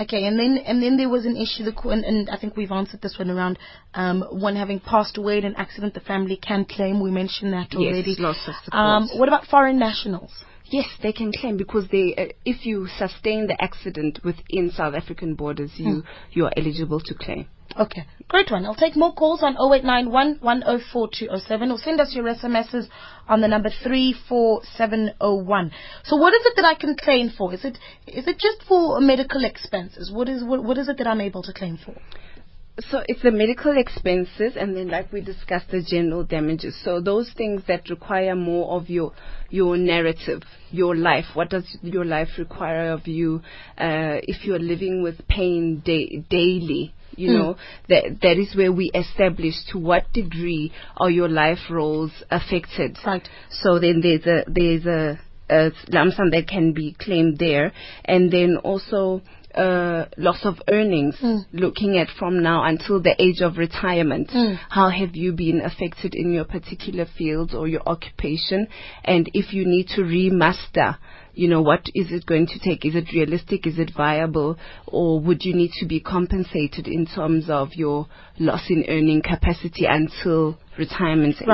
Okay, 0.00 0.24
and 0.24 0.38
then 0.38 0.58
and 0.66 0.82
then 0.82 0.96
there 0.96 1.08
was 1.08 1.24
an 1.24 1.36
issue, 1.36 1.62
the, 1.64 1.88
and, 1.88 2.04
and 2.04 2.30
I 2.30 2.36
think 2.36 2.56
we've 2.56 2.72
answered 2.72 3.00
this 3.00 3.16
one 3.18 3.30
around 3.30 3.58
um, 3.94 4.22
one 4.30 4.56
having 4.56 4.80
passed 4.80 5.16
away 5.18 5.38
in 5.38 5.44
an 5.44 5.54
accident, 5.56 5.94
the 5.94 6.00
family 6.00 6.36
can 6.36 6.64
claim. 6.64 7.00
We 7.00 7.10
mentioned 7.12 7.52
that 7.52 7.68
Yes, 7.72 7.92
already. 7.92 8.16
loss 8.18 8.36
of 8.48 8.54
support. 8.64 8.74
Um, 8.74 9.08
what 9.14 9.28
about 9.28 9.46
foreign 9.46 9.78
nationals? 9.78 10.32
Yes, 10.74 10.88
they 11.04 11.12
can 11.12 11.30
claim 11.30 11.56
because 11.56 11.86
they, 11.92 12.16
uh, 12.18 12.32
if 12.44 12.66
you 12.66 12.88
sustain 12.98 13.46
the 13.46 13.56
accident 13.62 14.18
within 14.24 14.72
South 14.72 14.94
African 14.94 15.36
borders, 15.36 15.70
you 15.76 16.02
you 16.32 16.46
are 16.46 16.52
eligible 16.56 16.98
to 16.98 17.14
claim. 17.14 17.46
Okay, 17.78 18.04
great 18.26 18.50
one. 18.50 18.66
I'll 18.66 18.74
take 18.74 18.96
more 18.96 19.14
calls 19.14 19.40
on 19.44 19.52
0891 19.52 20.40
104207 20.40 21.70
or 21.70 21.78
send 21.78 22.00
us 22.00 22.12
your 22.12 22.24
SMSs 22.24 22.88
on 23.28 23.40
the 23.40 23.46
number 23.46 23.70
34701. 23.84 25.70
So 26.02 26.16
what 26.16 26.34
is 26.34 26.44
it 26.44 26.56
that 26.56 26.64
I 26.64 26.74
can 26.74 26.96
claim 26.96 27.30
for? 27.30 27.54
Is 27.54 27.64
it 27.64 27.78
is 28.08 28.26
it 28.26 28.40
just 28.40 28.64
for 28.66 29.00
medical 29.00 29.44
expenses? 29.44 30.10
What 30.10 30.28
is 30.28 30.42
what, 30.42 30.64
what 30.64 30.76
is 30.76 30.88
it 30.88 30.98
that 30.98 31.06
I'm 31.06 31.20
able 31.20 31.44
to 31.44 31.52
claim 31.52 31.78
for? 31.86 31.94
So 32.80 33.02
it's 33.08 33.22
the 33.22 33.30
medical 33.30 33.76
expenses, 33.78 34.54
and 34.56 34.76
then 34.76 34.88
like 34.88 35.12
we 35.12 35.20
discussed, 35.20 35.70
the 35.70 35.80
general 35.80 36.24
damages. 36.24 36.74
So 36.84 37.00
those 37.00 37.30
things 37.36 37.62
that 37.68 37.88
require 37.88 38.34
more 38.34 38.72
of 38.80 38.90
your 38.90 39.12
your 39.48 39.76
narrative, 39.76 40.42
your 40.72 40.96
life. 40.96 41.26
What 41.34 41.50
does 41.50 41.64
your 41.82 42.04
life 42.04 42.30
require 42.36 42.90
of 42.90 43.06
you? 43.06 43.42
Uh, 43.78 44.18
if 44.26 44.44
you're 44.44 44.58
living 44.58 45.04
with 45.04 45.26
pain 45.28 45.82
da- 45.84 46.24
daily, 46.28 46.92
you 47.16 47.28
Mm. 47.30 47.34
know 47.38 47.56
that 47.88 48.20
that 48.22 48.38
is 48.38 48.56
where 48.56 48.72
we 48.72 48.90
establish 48.92 49.54
to 49.70 49.78
what 49.78 50.12
degree 50.12 50.72
are 50.96 51.10
your 51.10 51.28
life 51.28 51.70
roles 51.70 52.10
affected. 52.28 52.98
Right. 53.06 53.28
So 53.50 53.78
then 53.78 54.00
there's 54.00 54.26
a 54.26 54.44
there's 54.48 54.84
a, 54.86 55.20
a 55.48 55.70
lump 55.90 56.14
sum 56.14 56.30
that 56.30 56.48
can 56.48 56.72
be 56.72 56.92
claimed 56.98 57.38
there, 57.38 57.72
and 58.04 58.32
then 58.32 58.56
also 58.64 59.22
uh, 59.56 60.06
loss 60.16 60.44
of 60.44 60.56
earnings. 60.68 61.16
Mm. 61.22 61.46
Looking 61.52 61.98
at 61.98 62.08
from 62.18 62.42
now 62.42 62.64
until 62.64 63.00
the 63.00 63.14
age 63.22 63.40
of 63.40 63.56
retirement, 63.56 64.30
Mm. 64.30 64.58
how 64.68 64.88
have 64.90 65.14
you 65.16 65.32
been 65.32 65.60
affected 65.60 66.14
in 66.14 66.32
your 66.32 66.44
particular 66.44 67.06
field 67.16 67.54
or 67.54 67.68
your 67.68 67.82
occupation, 67.86 68.66
and 69.04 69.30
if 69.34 69.52
you 69.52 69.64
need 69.66 69.88
to 69.88 70.02
remaster. 70.02 70.96
You 71.36 71.48
know, 71.48 71.62
what 71.62 71.88
is 71.96 72.12
it 72.12 72.26
going 72.26 72.46
to 72.46 72.60
take? 72.60 72.84
Is 72.84 72.94
it 72.94 73.12
realistic? 73.12 73.66
Is 73.66 73.76
it 73.76 73.90
viable? 73.96 74.56
Or 74.86 75.18
would 75.18 75.44
you 75.44 75.52
need 75.52 75.72
to 75.80 75.84
be 75.86 75.98
compensated 75.98 76.86
in 76.86 77.06
terms 77.06 77.50
of 77.50 77.70
your 77.74 78.06
loss 78.38 78.70
in 78.70 78.84
earning 78.88 79.20
capacity 79.20 79.84
until 79.84 80.56
retirement 80.78 81.36
age? 81.42 81.46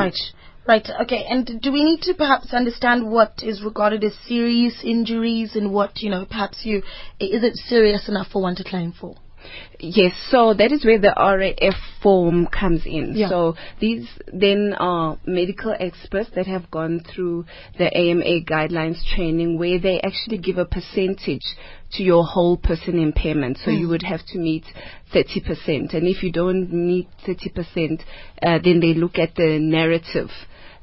Right. 0.67 0.87
Okay. 1.03 1.25
And 1.29 1.61
do 1.61 1.73
we 1.73 1.83
need 1.83 2.03
to 2.03 2.15
perhaps 2.15 2.53
understand 2.53 3.11
what 3.11 3.43
is 3.43 3.63
regarded 3.63 4.05
as 4.05 4.15
serious 4.29 4.83
injuries 4.85 5.57
and 5.57 5.73
what 5.73 6.01
you 6.01 6.11
know 6.11 6.27
perhaps 6.27 6.65
you 6.65 6.79
is 7.19 7.43
it 7.43 7.57
serious 7.57 8.09
enough 8.09 8.29
for 8.31 8.43
one 8.43 8.57
to 8.57 8.65
claim 8.65 8.93
for? 8.93 9.17
Yes, 9.79 10.13
so 10.31 10.55
that 10.55 10.73
is 10.73 10.85
where 10.85 10.99
the 10.99 11.15
RAF 11.17 11.75
form 12.03 12.47
comes 12.47 12.83
in. 12.85 13.13
Yeah. 13.15 13.29
So 13.29 13.55
these 13.81 14.07
then 14.33 14.75
are 14.79 15.19
medical 15.27 15.75
experts 15.79 16.31
that 16.35 16.47
have 16.47 16.71
gone 16.71 17.01
through 17.01 17.47
the 17.79 17.97
AMA 17.97 18.45
guidelines 18.45 18.99
training 19.15 19.59
where 19.59 19.79
they 19.79 20.01
actually 20.01 20.39
give 20.39 20.59
a 20.59 20.65
percentage 20.65 21.45
to 21.93 22.03
your 22.03 22.25
whole 22.25 22.57
person 22.57 22.99
impairment. 22.99 23.59
So 23.65 23.71
you 23.71 23.89
would 23.89 24.03
have 24.03 24.21
to 24.29 24.39
meet 24.39 24.65
30%. 25.15 25.95
And 25.95 26.07
if 26.07 26.23
you 26.23 26.31
don't 26.31 26.73
meet 26.73 27.09
30%, 27.27 28.03
uh, 28.43 28.59
then 28.63 28.81
they 28.81 28.95
look 28.95 29.19
at 29.19 29.35
the 29.35 29.59
narrative 29.59 30.31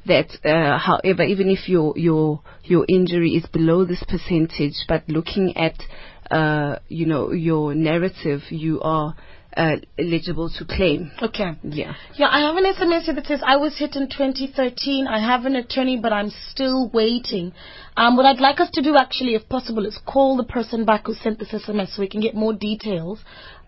that 0.07 0.29
uh, 0.45 0.77
however 0.77 1.23
even 1.23 1.49
if 1.49 1.69
your 1.69 1.93
your 1.97 2.41
your 2.63 2.85
injury 2.87 3.31
is 3.31 3.45
below 3.47 3.85
this 3.85 4.03
percentage 4.07 4.75
but 4.87 5.03
looking 5.07 5.55
at 5.57 5.75
uh, 6.31 6.77
you 6.87 7.05
know 7.05 7.31
your 7.31 7.73
narrative 7.75 8.41
you 8.49 8.81
are 8.81 9.15
uh, 9.55 9.75
eligible 9.97 10.49
to 10.49 10.63
claim 10.65 11.11
Okay. 11.21 11.53
yeah 11.63 11.93
Yeah, 12.15 12.27
I 12.29 12.41
have 12.41 12.55
an 12.57 12.65
SMS 12.65 13.03
here 13.03 13.15
that 13.15 13.25
says 13.25 13.41
I 13.45 13.57
was 13.57 13.75
hit 13.77 13.95
in 13.95 14.07
2013. 14.07 15.07
I 15.07 15.19
have 15.19 15.45
an 15.45 15.55
attorney, 15.55 15.97
but 15.99 16.13
I'm 16.13 16.29
still 16.51 16.89
waiting. 16.93 17.53
Um, 17.95 18.15
what 18.17 18.27
I'd 18.27 18.39
like 18.39 18.59
us 18.59 18.69
to 18.73 18.83
do, 18.83 18.95
actually, 18.95 19.33
if 19.33 19.49
possible, 19.49 19.87
is 19.87 19.97
call 20.05 20.37
the 20.37 20.43
person 20.43 20.85
back 20.85 21.07
who 21.07 21.15
sent 21.15 21.39
this 21.39 21.49
SMS 21.49 21.95
so 21.95 22.01
we 22.01 22.07
can 22.07 22.21
get 22.21 22.35
more 22.35 22.53
details 22.53 23.19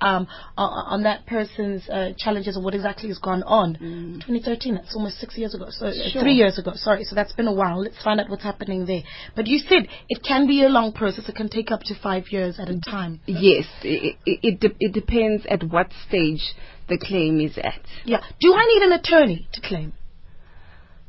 um, 0.01 0.27
on, 0.57 0.85
on 0.93 1.03
that 1.03 1.25
person's 1.25 1.87
uh, 1.89 2.11
challenges 2.17 2.55
and 2.55 2.63
what 2.65 2.73
exactly 2.73 3.09
has 3.09 3.17
gone 3.19 3.43
on. 3.43 3.75
2013, 4.25 4.75
that's 4.75 4.95
almost 4.95 5.19
six 5.19 5.37
years 5.37 5.53
ago. 5.53 5.65
So 5.69 5.87
uh, 5.87 5.93
Sure. 6.11 6.21
three 6.21 6.33
years 6.33 6.57
ago. 6.57 6.71
Sorry, 6.75 7.03
so 7.03 7.15
that's 7.15 7.33
been 7.33 7.47
a 7.47 7.53
while. 7.53 7.81
Let's 7.81 8.01
find 8.03 8.19
out 8.19 8.29
what's 8.29 8.43
happening 8.43 8.85
there. 8.85 9.01
But 9.35 9.47
you 9.47 9.59
said 9.59 9.87
it 10.07 10.23
can 10.23 10.47
be 10.47 10.63
a 10.63 10.69
long 10.69 10.93
process. 10.93 11.27
It 11.27 11.35
can 11.35 11.49
take 11.49 11.71
up 11.71 11.81
to 11.83 11.95
five 12.01 12.25
years 12.31 12.59
at 12.59 12.69
a 12.69 12.79
time. 12.79 13.19
yes 13.25 13.65
it 13.83 14.17
it, 14.25 14.39
it, 14.43 14.59
de- 14.59 14.75
it 14.79 14.93
depends 14.93 15.43
at 15.49 15.63
what 15.63 15.87
stage 16.07 16.53
the 16.87 16.97
claim 16.97 17.39
is 17.39 17.57
at 17.57 17.81
Yeah. 18.05 18.21
Do 18.39 18.53
I 18.53 18.65
need 18.65 18.83
an 18.83 18.93
attorney 18.93 19.47
to 19.53 19.61
claim? 19.61 19.93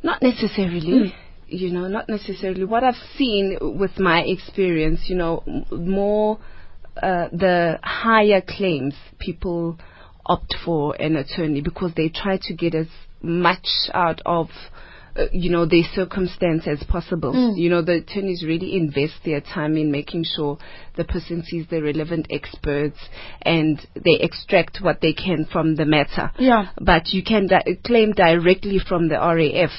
Not 0.02 0.22
necessarily. 0.22 1.14
You 1.46 1.70
know, 1.72 1.88
not 1.88 2.08
necessarily. 2.08 2.64
What 2.64 2.84
I've 2.84 3.02
seen 3.18 3.58
with 3.60 3.98
my 3.98 4.20
experience, 4.22 5.00
you 5.08 5.16
know, 5.16 5.42
m- 5.46 5.64
more 5.90 6.38
uh, 7.02 7.28
the 7.32 7.78
higher 7.82 8.42
claims, 8.46 8.94
people 9.18 9.78
opt 10.26 10.54
for 10.64 10.94
an 11.00 11.16
attorney 11.16 11.60
because 11.60 11.92
they 11.96 12.08
try 12.08 12.38
to 12.42 12.54
get 12.54 12.74
as 12.74 12.86
much 13.22 13.66
out 13.92 14.20
of 14.24 14.48
uh, 15.16 15.26
you 15.32 15.50
know 15.50 15.66
their 15.66 15.82
circumstance 15.94 16.66
as 16.66 16.82
possible. 16.88 17.32
Mm. 17.32 17.58
You 17.58 17.70
know 17.70 17.82
the 17.82 17.96
attorneys 17.96 18.44
really 18.46 18.76
invest 18.76 19.14
their 19.24 19.40
time 19.40 19.76
in 19.76 19.90
making 19.90 20.24
sure 20.24 20.58
the 20.96 21.04
person 21.04 21.42
sees 21.44 21.66
the 21.68 21.82
relevant 21.82 22.28
experts 22.30 22.98
and 23.42 23.80
they 23.94 24.18
extract 24.20 24.78
what 24.80 25.00
they 25.00 25.12
can 25.12 25.46
from 25.50 25.74
the 25.74 25.84
matter. 25.84 26.30
Yeah. 26.38 26.68
But 26.80 27.08
you 27.08 27.24
can 27.24 27.48
di- 27.48 27.78
claim 27.84 28.12
directly 28.12 28.78
from 28.78 29.08
the 29.08 29.16
RAF. 29.16 29.70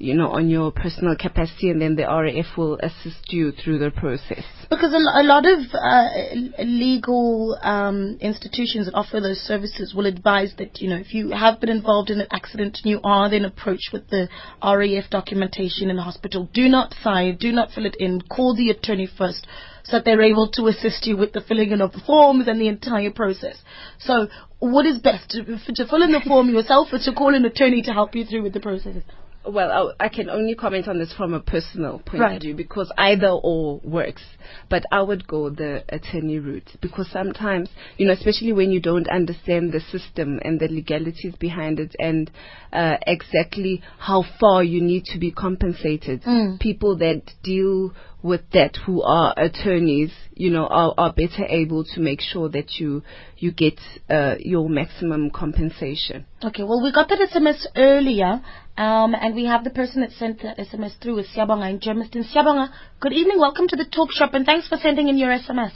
You 0.00 0.14
know, 0.14 0.28
on 0.28 0.48
your 0.48 0.70
personal 0.70 1.16
capacity, 1.16 1.70
and 1.70 1.82
then 1.82 1.96
the 1.96 2.04
RAF 2.04 2.56
will 2.56 2.78
assist 2.78 3.32
you 3.32 3.50
through 3.50 3.80
the 3.80 3.90
process. 3.90 4.44
Because 4.70 4.92
a, 4.92 5.24
lot 5.24 5.44
of 5.44 5.58
uh, 5.74 6.62
legal 6.62 7.58
um, 7.62 8.16
institutions 8.20 8.86
that 8.86 8.94
offer 8.94 9.20
those 9.20 9.38
services 9.38 9.94
will 9.96 10.06
advise 10.06 10.54
that 10.58 10.80
you 10.80 10.88
know 10.88 10.98
if 10.98 11.12
you 11.12 11.30
have 11.30 11.60
been 11.60 11.68
involved 11.68 12.10
in 12.10 12.20
an 12.20 12.28
accident 12.30 12.78
and 12.84 12.90
you 12.92 13.00
are 13.02 13.28
then 13.28 13.44
approached 13.44 13.90
with 13.92 14.08
the 14.08 14.28
RAF 14.62 15.10
documentation 15.10 15.90
in 15.90 15.96
the 15.96 16.02
hospital, 16.02 16.48
do 16.54 16.68
not 16.68 16.94
sign, 17.02 17.36
do 17.36 17.50
not 17.50 17.72
fill 17.72 17.86
it 17.86 17.96
in, 17.98 18.20
call 18.20 18.54
the 18.54 18.70
attorney 18.70 19.08
first 19.18 19.48
so 19.82 19.96
that 19.96 20.04
they're 20.04 20.22
able 20.22 20.48
to 20.52 20.66
assist 20.66 21.06
you 21.06 21.16
with 21.16 21.32
the 21.32 21.40
filling 21.40 21.72
in 21.72 21.80
of 21.80 21.90
the 21.90 22.00
forms 22.06 22.46
and 22.46 22.60
the 22.60 22.68
entire 22.68 23.10
process. 23.10 23.56
So, 23.98 24.28
what 24.60 24.86
is 24.86 24.98
best 24.98 25.30
to, 25.30 25.44
to 25.44 25.86
fill 25.86 26.02
in 26.02 26.12
the 26.12 26.20
form 26.24 26.50
yourself 26.50 26.88
or 26.92 26.98
to 26.98 27.12
call 27.12 27.34
an 27.34 27.44
attorney 27.44 27.82
to 27.82 27.92
help 27.92 28.14
you 28.14 28.24
through 28.24 28.44
with 28.44 28.52
the 28.52 28.60
processes? 28.60 29.02
Well, 29.48 29.94
I, 30.00 30.04
I 30.06 30.08
can 30.08 30.28
only 30.28 30.54
comment 30.54 30.88
on 30.88 30.98
this 30.98 31.12
from 31.16 31.32
a 31.34 31.40
personal 31.40 31.98
point 32.00 32.20
Right. 32.22 32.36
of 32.36 32.42
view 32.42 32.54
because 32.54 32.92
either 32.98 33.28
or 33.30 33.80
works. 33.82 34.22
But 34.68 34.84
I 34.92 35.02
would 35.02 35.26
go 35.26 35.50
the 35.50 35.84
attorney 35.88 36.38
route 36.38 36.70
because 36.80 37.08
sometimes, 37.10 37.68
you 37.96 38.06
know, 38.06 38.12
especially 38.12 38.52
when 38.52 38.70
you 38.70 38.80
don't 38.80 39.08
understand 39.08 39.72
the 39.72 39.80
system 39.80 40.38
and 40.44 40.60
the 40.60 40.68
legalities 40.68 41.34
behind 41.36 41.80
it 41.80 41.94
and 41.98 42.30
uh, 42.72 42.96
exactly 43.06 43.82
how 43.98 44.24
far 44.38 44.62
you 44.62 44.80
need 44.80 45.04
to 45.06 45.18
be 45.18 45.30
compensated, 45.30 46.22
Mm. 46.22 46.58
people 46.60 46.96
that 46.98 47.22
deal 47.42 47.94
with 48.22 48.40
that 48.52 48.76
who 48.84 49.00
are 49.02 49.32
attorneys, 49.36 50.10
you 50.34 50.50
know, 50.50 50.66
are, 50.66 50.92
are 50.98 51.12
better 51.12 51.44
able 51.48 51.84
to 51.84 52.00
make 52.00 52.20
sure 52.20 52.48
that 52.48 52.72
you 52.78 53.02
you 53.36 53.52
get 53.52 53.78
uh, 54.10 54.34
your 54.40 54.68
maximum 54.68 55.30
compensation. 55.30 56.26
Okay, 56.44 56.64
well, 56.64 56.82
we 56.82 56.92
got 56.92 57.08
that 57.08 57.20
SMS 57.32 57.64
earlier, 57.76 58.42
um, 58.78 59.14
and 59.14 59.34
we 59.34 59.44
have 59.44 59.64
the 59.64 59.70
person 59.70 60.02
that 60.02 60.12
sent 60.12 60.40
the 60.40 60.54
SMS 60.56 60.92
through 61.02 61.18
is 61.18 61.26
Siyabonga 61.34 61.68
in 61.68 61.80
Germiston. 61.80 62.22
Siyabonga, 62.32 62.68
good 63.00 63.12
evening, 63.12 63.40
welcome 63.40 63.66
to 63.66 63.74
the 63.74 63.84
talk 63.84 64.12
shop, 64.12 64.34
and 64.34 64.46
thanks 64.46 64.68
for 64.68 64.78
sending 64.78 65.08
in 65.08 65.18
your 65.18 65.30
SMS. 65.30 65.72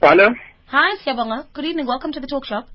Hello? 0.00 0.30
Hi, 0.68 0.96
Siyabonga, 1.04 1.48
good 1.52 1.66
evening, 1.66 1.86
welcome 1.86 2.10
to 2.12 2.18
the 2.18 2.26
talk 2.26 2.46
shop. 2.46 2.68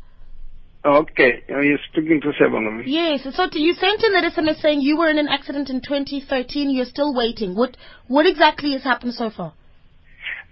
Okay, 0.85 1.43
are 1.49 1.63
you 1.63 1.79
speaking 1.89 2.21
to 2.21 2.27
Sebangami? 2.39 2.83
Yes, 2.85 3.23
so 3.35 3.47
you 3.53 3.73
sent 3.73 4.03
in 4.03 4.13
that 4.13 4.31
SMS 4.31 4.61
saying 4.61 4.81
you 4.81 4.95
were 4.95 5.09
in 5.09 5.17
an 5.17 5.27
accident 5.27 5.71
in 5.71 5.81
2013, 5.81 6.69
you're 6.69 6.85
still 6.85 7.15
waiting. 7.15 7.55
What 7.55 7.75
what 8.07 8.27
exactly 8.27 8.73
has 8.73 8.83
happened 8.83 9.15
so 9.15 9.31
far? 9.31 9.53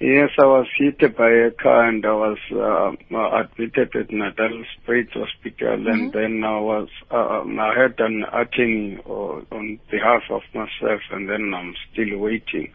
Yes, 0.03 0.31
I 0.37 0.45
was 0.45 0.67
hit 0.77 0.99
by 1.15 1.29
a 1.29 1.51
car 1.51 1.87
and 1.87 2.05
I 2.05 2.11
was 2.11 2.37
uh, 2.51 3.15
uh, 3.15 3.41
admitted 3.41 3.95
at 3.95 4.11
Natal 4.11 4.65
Spraits 4.75 5.13
Hospital 5.13 5.87
and 5.87 6.11
then 6.11 6.43
I 6.43 6.59
was, 6.59 6.89
uh, 7.09 7.15
um, 7.15 7.57
I 7.57 7.73
had 7.73 7.97
an 7.99 8.25
attorney 8.33 8.97
uh, 9.07 9.55
on 9.55 9.79
behalf 9.89 10.23
of 10.29 10.41
myself 10.53 10.99
and 11.09 11.29
then 11.29 11.53
I'm 11.55 11.73
still 11.93 12.17
waiting. 12.17 12.73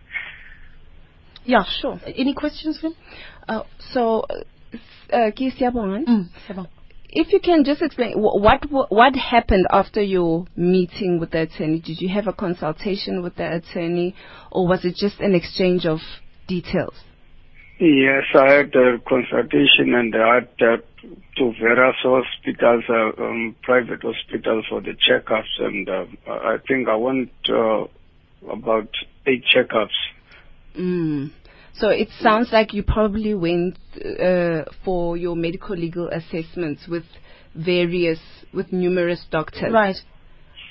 Yeah, 1.45 1.65
sure. 1.83 2.01
Any 2.07 2.33
questions 2.33 2.79
for? 2.81 2.93
Uh, 3.47 3.65
so, 3.93 4.25
uh, 4.31 5.15
uh, 5.15 5.31
Ki 5.33 5.51
Siabongan, 5.51 6.07
Mm, 6.07 6.67
If 7.11 7.31
you 7.35 7.41
can 7.41 7.63
just 7.63 7.83
explain 7.83 8.15
wh- 8.15 8.41
what 8.41 8.65
what 8.91 9.15
happened 9.17 9.67
after 9.71 10.01
your 10.01 10.47
meeting 10.57 11.21
with 11.21 11.33
the 11.33 11.43
attorney. 11.43 11.81
Did 11.81 12.01
you 12.01 12.09
have 12.09 12.27
a 12.27 12.33
consultation 12.33 13.23
with 13.23 13.37
the 13.37 13.57
attorney, 13.57 14.15
or 14.51 14.67
was 14.67 14.87
it 14.87 14.95
just 14.97 15.21
an 15.21 15.35
exchange 15.35 15.85
of 15.85 16.01
details? 16.47 16.95
Yes, 17.81 18.25
I 18.35 18.53
had 18.55 18.75
a 18.75 18.99
consultation 19.09 19.95
and 19.95 20.15
I 20.17 20.35
had 20.35 20.49
uh, 20.61 20.77
to 21.37 21.53
various 21.61 21.95
hospitals, 22.03 22.85
uh, 22.89 23.23
um, 23.23 23.55
private 23.63 24.03
hospitals 24.03 24.65
for 24.69 24.81
the 24.81 24.95
checkups 25.09 25.61
and 25.61 25.89
uh, 25.89 26.05
I 26.29 26.57
think 26.67 26.89
I 26.89 26.97
went 26.97 27.31
uh, 27.49 27.85
about 28.51 28.89
eight 29.27 29.45
checkups. 29.55 29.91
Mm. 30.77 31.31
So 31.75 31.91
it 31.91 32.09
sounds 32.21 32.49
like 32.51 32.75
you 32.75 32.83
probably 32.83 33.35
went 33.35 33.79
uh, 33.97 34.65
for 34.85 35.17
your 35.17 35.37
medical 35.37 35.77
legal 35.77 36.09
assessments 36.09 36.89
with 36.89 37.05
various 37.55 38.19
with 38.53 38.73
numerous 38.73 39.25
doctors. 39.31 39.73
Right. 39.73 39.97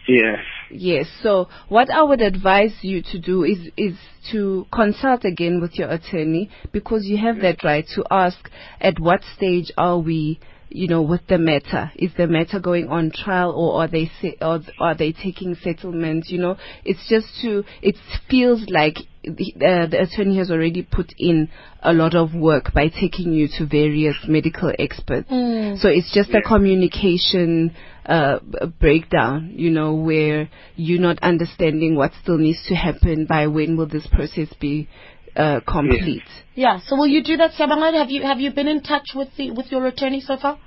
Yes. 0.10 0.40
Yes. 0.72 1.08
So 1.24 1.48
what 1.70 1.90
I 1.90 2.02
would 2.04 2.22
advise 2.22 2.74
you 2.82 3.02
to 3.12 3.20
do 3.20 3.44
is 3.44 3.60
is 3.78 3.96
to 4.32 4.66
consult 4.74 5.24
again 5.26 5.62
with 5.62 5.76
your 5.78 5.90
attorney 5.90 6.50
because 6.72 7.06
you 7.06 7.18
have 7.18 7.40
that 7.42 7.64
right 7.64 7.86
to 7.96 8.04
ask 8.12 8.38
at 8.82 9.00
what 9.00 9.22
stage 9.36 9.72
are 9.78 9.98
we 10.00 10.40
you 10.70 10.86
know 10.90 11.02
with 11.02 11.22
the 11.30 11.38
matter 11.38 11.90
is 11.96 12.12
the 12.18 12.28
matter 12.28 12.60
going 12.60 12.90
on 12.90 13.10
trial 13.10 13.52
or 13.52 13.82
are 13.84 13.88
they 13.88 14.12
se- 14.22 14.36
or 14.42 14.60
are 14.82 14.96
they 14.96 15.14
taking 15.14 15.56
settlement 15.56 16.26
you 16.28 16.38
know 16.38 16.58
it's 16.84 17.08
just 17.08 17.28
to 17.42 17.64
it 17.82 17.96
feels 18.30 18.66
like 18.70 18.98
the, 19.24 19.54
uh, 19.66 19.88
the 19.88 20.02
attorney 20.02 20.38
has 20.38 20.52
already 20.52 20.82
put 20.84 21.14
in 21.18 21.50
a 21.84 21.94
lot 21.94 22.16
of 22.16 22.34
work 22.34 22.74
by 22.74 22.90
taking 22.90 23.32
you 23.32 23.48
to 23.58 23.66
various 23.66 24.16
medical 24.28 24.70
experts 24.78 25.30
Mm. 25.32 25.80
so 25.80 25.88
it's 25.88 26.14
just 26.14 26.32
a 26.32 26.42
communication 26.42 27.74
uh, 28.08 28.40
breakdown, 28.80 29.54
you 29.56 29.70
know, 29.70 29.94
where 29.94 30.50
you're 30.76 31.02
not 31.02 31.20
understanding 31.22 31.96
what 31.96 32.12
still 32.22 32.38
needs 32.38 32.64
to 32.68 32.76
happen 32.76 33.26
by 33.26 33.48
when 33.48 33.78
will 33.78 33.88
this 33.88 34.08
process 34.08 34.48
be 34.60 34.88
uh, 35.36 35.60
complete. 35.68 36.24
Yeah. 36.56 36.80
So 36.86 36.96
will 36.96 37.08
you 37.08 37.24
do 37.24 37.38
that, 37.38 37.52
Siyabonga? 37.52 37.94
Have 37.94 38.10
you 38.10 38.24
have 38.24 38.40
you 38.40 38.52
been 38.52 38.68
in 38.68 38.82
touch 38.82 39.10
with 39.14 39.30
the 39.38 39.52
with 39.52 39.72
your 39.72 39.86
attorney 39.86 40.22
so 40.22 40.38
far? 40.38 40.58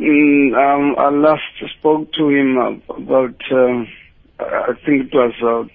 Mm, 0.00 0.54
um, 0.54 0.96
I 0.98 1.10
last 1.10 1.42
spoke 1.78 2.12
to 2.14 2.28
him 2.28 2.58
uh, 2.58 2.94
about, 2.94 3.36
um, 3.52 3.86
I 4.40 4.72
think 4.84 5.06
it 5.06 5.14
was 5.14 5.32
uh, 5.42 5.68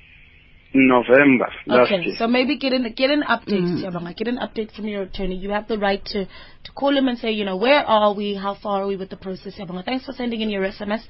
November 0.73 1.47
last 1.65 1.91
Okay, 1.91 2.03
year. 2.03 2.15
so 2.17 2.27
maybe 2.27 2.57
get 2.57 2.73
an 2.73 2.83
get 2.95 3.09
an 3.09 3.23
update, 3.23 3.63
Siyabonga. 3.81 4.15
Get 4.15 4.27
an 4.27 4.37
update 4.37 4.71
from 4.75 4.85
your 4.87 5.03
attorney. 5.03 5.35
You 5.35 5.49
have 5.51 5.67
the 5.67 5.77
right 5.77 6.03
to 6.05 6.25
to 6.25 6.71
call 6.75 6.95
him 6.95 7.07
and 7.07 7.17
say, 7.17 7.31
you 7.31 7.45
know, 7.45 7.55
where 7.57 7.83
are 7.85 8.13
we? 8.13 8.35
How 8.35 8.55
far 8.61 8.83
are 8.83 8.87
we 8.87 8.95
with 8.97 9.09
the 9.09 9.17
process, 9.17 9.55
Siyabonga? 9.57 9.85
Thanks 9.85 10.05
for 10.05 10.11
sending 10.13 10.41
in 10.41 10.49
your 10.49 10.63
SMS. 10.63 11.01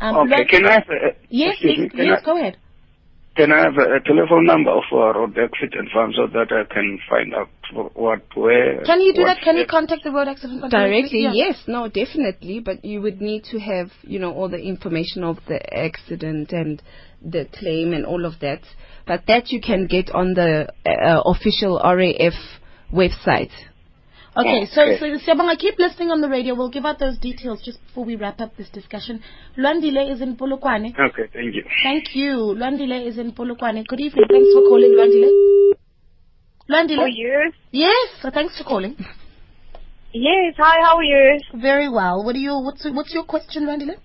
Um, 0.00 0.16
okay, 0.16 0.44
can 0.44 0.66
I 0.66 0.72
have 0.72 0.88
a, 0.88 1.16
Yes, 1.28 1.54
excuse 1.60 1.92
me, 1.94 2.06
yes. 2.06 2.20
I, 2.22 2.24
Go 2.24 2.38
ahead. 2.38 2.56
can 3.36 3.50
I 3.52 3.58
have 3.58 3.74
a, 3.76 3.96
a 3.96 4.00
telephone 4.04 4.44
number 4.46 4.70
of 4.70 4.84
uh, 4.92 5.18
road 5.18 5.36
accident 5.38 5.88
farm 5.92 6.12
so 6.14 6.26
that 6.26 6.52
I 6.52 6.72
can 6.72 6.98
find 7.08 7.34
out 7.34 7.48
what, 7.94 8.22
where? 8.36 8.82
Can 8.84 9.00
you 9.00 9.12
do 9.14 9.24
that? 9.24 9.38
Can 9.42 9.56
you 9.56 9.66
contact 9.66 10.04
the 10.04 10.10
road 10.12 10.28
accident 10.28 10.60
Fund 10.60 10.70
Directly, 10.70 11.22
Yeah. 11.22 11.32
yes, 11.34 11.62
no, 11.66 11.88
definitely, 11.88 12.60
but 12.60 12.84
you 12.84 13.00
would 13.02 13.20
need 13.20 13.44
to 13.50 13.58
have, 13.58 13.90
you 14.02 14.18
know, 14.18 14.32
all 14.32 14.48
the 14.48 14.58
information 14.60 15.24
of 15.24 15.38
the 15.48 15.58
accident 15.76 16.52
and 16.52 16.82
the 17.22 17.46
claim 17.52 17.92
and 17.92 18.04
all 18.06 18.24
of 18.24 18.34
that. 18.40 18.60
But 19.06 19.22
that 19.26 19.50
you 19.50 19.60
can 19.60 19.86
get 19.86 20.10
on 20.10 20.34
the 20.34 20.68
uh, 20.86 21.22
official 21.24 21.80
RAF 21.82 22.34
website. 22.92 23.50
Okay, 24.36 24.66
so, 24.66 24.82
Okay. 24.82 24.98
so 25.00 25.06
Siyabonga, 25.18 25.58
keep 25.58 25.78
listening 25.78 26.10
on 26.10 26.20
the 26.20 26.28
radio. 26.28 26.54
We'll 26.54 26.70
give 26.70 26.84
out 26.84 26.98
those 27.00 27.18
details 27.18 27.60
just 27.64 27.84
before 27.86 28.04
we 28.04 28.14
wrap 28.14 28.40
up 28.40 28.56
this 28.56 28.68
discussion. 28.68 29.20
Lwandile 29.56 30.12
is 30.12 30.20
in 30.20 30.36
Polokwane. 30.36 30.92
Okay, 30.94 31.26
thank 31.32 31.54
you. 31.54 31.64
Thank 31.82 32.14
you. 32.14 32.54
Lwandile 32.56 33.04
is 33.06 33.18
in 33.18 33.32
Polokwane. 33.32 33.84
Good 33.86 34.00
evening. 34.00 34.26
Thanks 34.30 34.52
for 34.52 34.62
calling, 34.68 34.92
Lwandile. 34.96 35.74
Lwandile. 36.70 36.96
How 36.96 37.02
are 37.02 37.08
you? 37.08 37.52
Yes, 37.72 38.08
so 38.22 38.30
thanks 38.30 38.56
for 38.58 38.64
calling. 38.64 38.94
Yes, 40.12 40.54
hi, 40.56 40.76
how 40.84 40.96
are 40.98 41.02
you? 41.02 41.40
Very 41.54 41.88
well. 41.88 42.24
What 42.24 42.34
do 42.34 42.38
you? 42.40 42.54
What's 42.58 42.86
what's 42.92 43.12
your 43.12 43.24
question, 43.24 43.66
Lwandile? 43.66 43.96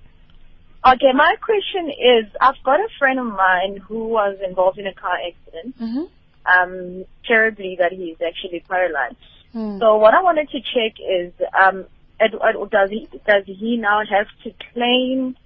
Okay, 0.85 1.13
my 1.15 1.35
question 1.41 1.89
is, 1.89 2.25
I've 2.41 2.61
got 2.65 2.79
a 2.79 2.89
friend 2.99 3.17
of 3.19 3.27
mine 3.27 3.77
who 3.77 4.07
was 4.09 4.37
involved 4.45 4.77
in 4.79 4.87
a 4.87 4.93
car 4.93 5.15
accident, 5.15 5.79
Mm-hmm. 5.79 6.03
um, 6.45 7.05
terribly 7.25 7.77
that 7.79 7.93
he's 7.93 8.17
actually 8.25 8.59
paralyzed. 8.67 9.15
Hmm. 9.53 9.79
So 9.79 9.95
what 9.97 10.13
I 10.13 10.21
wanted 10.21 10.49
to 10.49 10.59
check 10.59 10.99
is, 10.99 11.31
um, 11.57 11.85
does 12.19 12.89
he, 12.89 13.07
does 13.25 13.43
he 13.45 13.77
now 13.77 14.01
have 14.09 14.27
to 14.43 14.51
claim, 14.73 15.37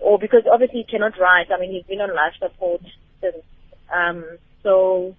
or 0.00 0.18
because 0.18 0.42
obviously 0.50 0.80
he 0.80 0.90
cannot 0.90 1.12
ride, 1.20 1.52
I 1.54 1.60
mean, 1.60 1.72
he's 1.72 1.84
been 1.84 2.00
on 2.00 2.14
life 2.14 2.34
support 2.40 2.80
since, 3.20 3.36
um, 3.94 4.24
so 4.64 5.14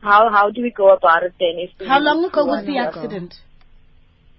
how, 0.00 0.30
how 0.30 0.50
do 0.50 0.62
we 0.62 0.70
go 0.70 0.90
about 0.94 1.22
it 1.22 1.34
then? 1.38 1.56
If 1.58 1.86
How 1.86 2.00
long 2.00 2.24
ago 2.24 2.46
was 2.46 2.64
the 2.64 2.78
accident? 2.78 3.34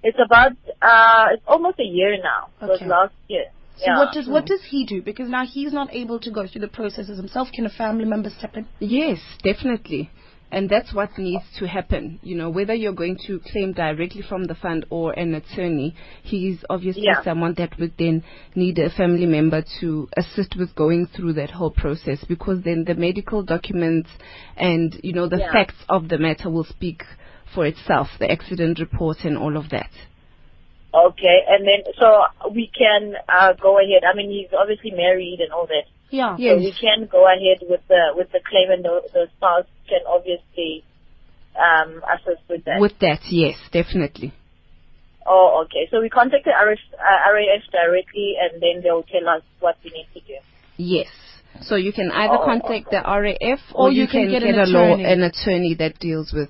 It's 0.02 0.18
about, 0.24 0.54
uh, 0.82 1.28
it's 1.34 1.44
almost 1.48 1.80
a 1.80 1.84
year 1.84 2.18
now. 2.22 2.50
It 2.62 2.66
was 2.66 2.82
last 2.82 3.14
year. 3.28 3.46
So 3.78 3.86
yeah. 3.88 3.98
what 3.98 4.14
does 4.14 4.28
what 4.28 4.46
does 4.46 4.62
he 4.70 4.86
do? 4.86 5.02
Because 5.02 5.30
now 5.30 5.46
he's 5.46 5.74
not 5.74 5.94
able 5.94 6.20
to 6.20 6.32
go 6.32 6.48
through 6.48 6.62
the 6.62 6.68
processes 6.68 7.18
himself. 7.18 7.50
Can 7.54 7.66
a 7.66 7.70
family 7.70 8.06
member 8.06 8.30
step 8.30 8.56
in? 8.56 8.68
Yes, 8.80 9.20
definitely. 9.44 10.12
And 10.52 10.70
that's 10.70 10.94
what 10.94 11.18
needs 11.18 11.44
to 11.58 11.68
happen. 11.68 12.20
You 12.22 12.36
know, 12.36 12.52
whether 12.52 12.76
you're 12.76 12.94
going 12.94 13.18
to 13.26 13.40
claim 13.52 13.74
directly 13.74 14.22
from 14.22 14.44
the 14.44 14.54
fund 14.54 14.86
or 14.92 15.12
an 15.14 15.34
attorney, 15.34 15.96
he's 16.22 16.64
obviously 16.70 17.06
Yeah. 17.06 17.24
someone 17.24 17.56
that 17.56 17.80
would 17.80 17.94
then 17.98 18.24
need 18.54 18.78
a 18.78 18.92
family 18.92 19.26
member 19.26 19.64
to 19.80 20.08
assist 20.16 20.56
with 20.56 20.76
going 20.76 21.08
through 21.08 21.34
that 21.34 21.50
whole 21.50 21.72
process 21.72 22.24
because 22.26 22.62
then 22.62 22.84
the 22.86 22.94
medical 22.94 23.42
documents 23.42 24.12
and, 24.56 25.00
you 25.04 25.14
know, 25.14 25.28
the 25.28 25.40
Yeah. 25.40 25.52
facts 25.52 25.84
of 25.90 26.08
the 26.08 26.20
matter 26.20 26.52
will 26.52 26.66
speak 26.66 27.04
for 27.56 27.66
itself, 27.66 28.10
the 28.20 28.32
accident 28.32 28.78
report 28.78 29.26
and 29.26 29.36
all 29.40 29.58
of 29.58 29.70
that. 29.70 29.90
Okay, 30.94 31.40
and 31.50 31.66
then 31.68 31.82
so 32.00 32.24
we 32.54 32.70
can 32.78 33.16
uh, 33.28 33.54
go 33.60 33.80
ahead. 33.80 34.04
I 34.06 34.16
mean, 34.16 34.30
he's 34.30 34.54
obviously 34.58 34.92
married 34.92 35.40
and 35.42 35.52
all 35.52 35.66
that. 35.68 35.86
Yeah. 36.12 36.36
Yes. 36.38 36.52
So 36.54 36.58
we 36.60 36.74
can 36.80 37.08
go 37.12 37.26
ahead 37.26 37.66
with 37.68 37.82
the 37.88 38.14
with 38.16 38.32
the 38.32 38.40
claim, 38.48 38.70
and 38.70 38.86
the, 38.86 39.02
the 39.12 39.26
spouse 39.38 39.66
can 39.90 40.02
obviously 40.08 40.84
um, 41.58 42.02
assist 42.14 42.44
with 42.48 42.64
that. 42.66 42.80
With 42.80 42.94
that, 43.02 43.22
yes, 43.30 43.56
definitely. 43.72 44.34
oh, 45.26 45.64
okay. 45.66 45.88
So 45.90 46.00
we 46.02 46.10
contact 46.10 46.46
the 46.46 46.52
RF, 46.52 46.78
uh, 46.94 47.34
RAF 47.34 47.64
directly, 47.72 48.36
and 48.40 48.62
then 48.62 48.84
they'll 48.84 49.04
tell 49.04 49.28
us 49.30 49.42
what 49.60 49.78
we 49.84 49.90
need 49.92 50.08
to 50.14 50.20
do. 50.20 50.36
Yes. 50.78 51.08
So 51.62 51.76
you 51.76 51.94
can 51.94 52.12
either 52.12 52.38
Oh, 52.40 52.46
contact 52.46 52.90
the 52.92 53.02
RAF 53.06 53.60
Or 53.74 53.88
or, 53.88 53.92
you 53.92 54.02
you 54.04 54.08
can 54.08 54.24
can, 54.26 54.32
get 54.32 54.42
get, 54.44 54.54
an 54.56 54.60
a 54.60 54.66
law 54.66 54.94
attorney. 54.94 55.06
an 55.06 55.22
attorney 55.24 55.76
that 55.80 56.00
deals 56.00 56.34
with 56.34 56.50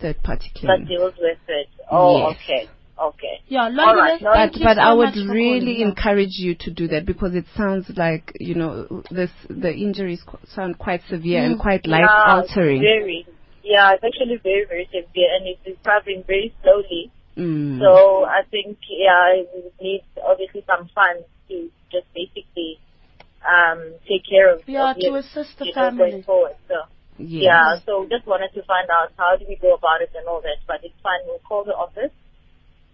third 0.00 0.22
party 0.22 0.50
claims. 0.54 0.68
That 0.68 0.86
claim. 0.86 0.88
deals 0.88 1.14
with 1.18 1.38
it. 1.48 1.68
Oh, 1.90 2.28
Yes. 2.30 2.38
okay, 2.44 2.68
okay. 3.00 3.40
Yeah, 3.48 3.64
All 3.64 3.72
London, 3.72 3.96
right, 3.96 4.22
no, 4.22 4.32
But 4.32 4.56
you 4.56 4.64
but 4.64 4.74
so 4.76 4.80
I 4.80 4.92
would 4.94 5.16
really 5.16 5.76
calling, 5.76 5.80
encourage 5.80 6.38
you 6.38 6.54
to 6.60 6.70
do 6.70 6.88
that 6.88 7.06
because 7.06 7.34
it 7.34 7.46
sounds 7.56 7.90
like 7.96 8.32
you 8.40 8.54
know 8.54 9.02
this 9.10 9.30
the 9.48 9.72
injuries 9.72 10.22
qu- 10.26 10.38
sound 10.54 10.78
quite 10.78 11.02
severe 11.08 11.44
and 11.44 11.58
quite 11.58 11.86
life 11.86 12.04
Yeah, 12.04 12.34
altering. 12.34 12.80
Very. 12.80 13.26
Yeah, 13.62 13.92
it's 13.92 14.04
actually 14.04 14.40
very, 14.42 14.64
very 14.66 14.86
severe, 14.86 15.28
and 15.36 15.46
it's 15.46 15.60
recovering 15.66 16.24
very 16.26 16.54
slowly. 16.62 17.12
Mm. 17.36 17.78
So 17.78 18.24
I 18.24 18.42
think, 18.50 18.78
yeah, 18.88 19.44
we 19.54 19.62
would 19.62 19.80
need 19.80 20.02
obviously 20.24 20.64
some 20.66 20.88
funds 20.94 21.24
to 21.48 21.70
just 21.92 22.06
basically 22.14 22.80
um, 23.44 23.94
take 24.08 24.24
care 24.28 24.52
of. 24.54 24.62
Yeah, 24.66 24.90
of 24.90 24.96
to 24.96 25.14
it, 25.14 25.24
assist 25.24 25.58
the 25.58 25.70
family. 25.74 26.10
going 26.10 26.22
forward. 26.24 26.56
So 26.66 26.74
yes. 27.18 27.44
yeah, 27.44 27.76
so 27.86 28.06
just 28.10 28.26
wanted 28.26 28.52
to 28.54 28.62
find 28.64 28.88
out 28.90 29.12
how 29.16 29.36
do 29.36 29.44
we 29.48 29.56
go 29.56 29.74
about 29.74 30.00
it 30.00 30.10
and 30.16 30.26
all 30.26 30.40
that. 30.40 30.58
But 30.66 30.80
it's 30.82 30.96
fine. 31.02 31.20
We'll 31.26 31.44
call 31.46 31.64
the 31.64 31.74
office. 31.74 32.12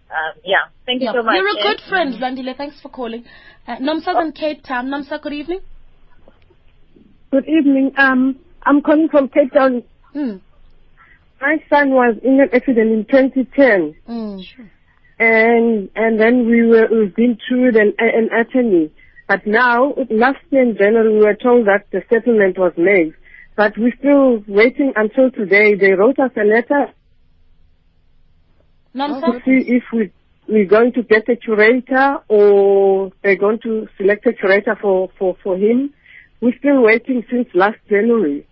Um, 0.09 0.39
yeah, 0.43 0.65
thank 0.85 1.01
you 1.01 1.05
Yeah. 1.07 1.13
so 1.13 1.23
much. 1.23 1.35
You're 1.35 1.49
a 1.49 1.61
good 1.63 1.81
friend, 1.89 2.13
Landile. 2.15 2.55
Thanks 2.55 2.79
for 2.81 2.89
calling. 2.89 3.23
Uh, 3.67 3.77
Nomsa's 3.77 4.15
in 4.21 4.31
Cape 4.33 4.63
Town. 4.63 4.87
Nomsa, 4.87 5.21
good 5.21 5.33
evening. 5.33 5.59
Good 7.31 7.47
evening. 7.47 7.91
Um, 7.97 8.37
I'm 8.63 8.81
calling 8.81 9.09
from 9.09 9.29
Cape 9.29 9.51
Town. 9.51 9.83
Mm. 10.15 10.41
My 11.41 11.57
son 11.69 11.89
was 11.91 12.15
in 12.23 12.39
an 12.39 12.49
accident 12.53 12.91
in 12.91 13.05
2010, 13.05 13.95
Mm. 14.07 14.45
and 15.19 15.89
and 15.95 16.19
then 16.19 16.45
we 16.49 16.65
were 16.65 16.87
we've 16.89 17.15
been 17.15 17.37
through 17.47 17.69
an, 17.77 17.93
an 17.99 18.29
attorney. 18.39 18.91
But 19.27 19.45
now, 19.47 19.95
last 20.09 20.39
year 20.51 20.61
in 20.61 20.77
January, 20.77 21.11
we 21.13 21.25
were 21.25 21.33
told 21.35 21.65
that 21.67 21.87
the 21.91 22.03
settlement 22.09 22.57
was 22.59 22.73
made. 22.77 23.13
But 23.57 23.73
we're 23.77 23.95
still 23.99 24.43
waiting 24.47 24.93
until 24.95 25.31
today. 25.31 25.75
They 25.75 25.91
wrote 25.93 26.19
us 26.19 26.31
a 26.37 26.43
letter 26.45 26.91
Nomsa? 28.95 29.25
to 29.25 29.39
see 29.45 29.71
if 29.71 29.83
we 29.91 30.11
we're 30.47 30.65
going 30.65 30.93
to 30.93 31.03
get 31.03 31.27
a 31.27 31.35
curator 31.35 32.17
or 32.27 33.11
they're 33.23 33.35
going 33.35 33.59
to 33.59 33.87
select 33.97 34.25
a 34.27 34.33
curator 34.33 34.77
for 34.81 35.09
for 35.17 35.35
for 35.43 35.57
him. 35.57 35.93
We're 36.41 36.57
still 36.59 36.81
waiting 36.83 37.25
since 37.29 37.47
last 37.53 37.77
January. 37.89 38.45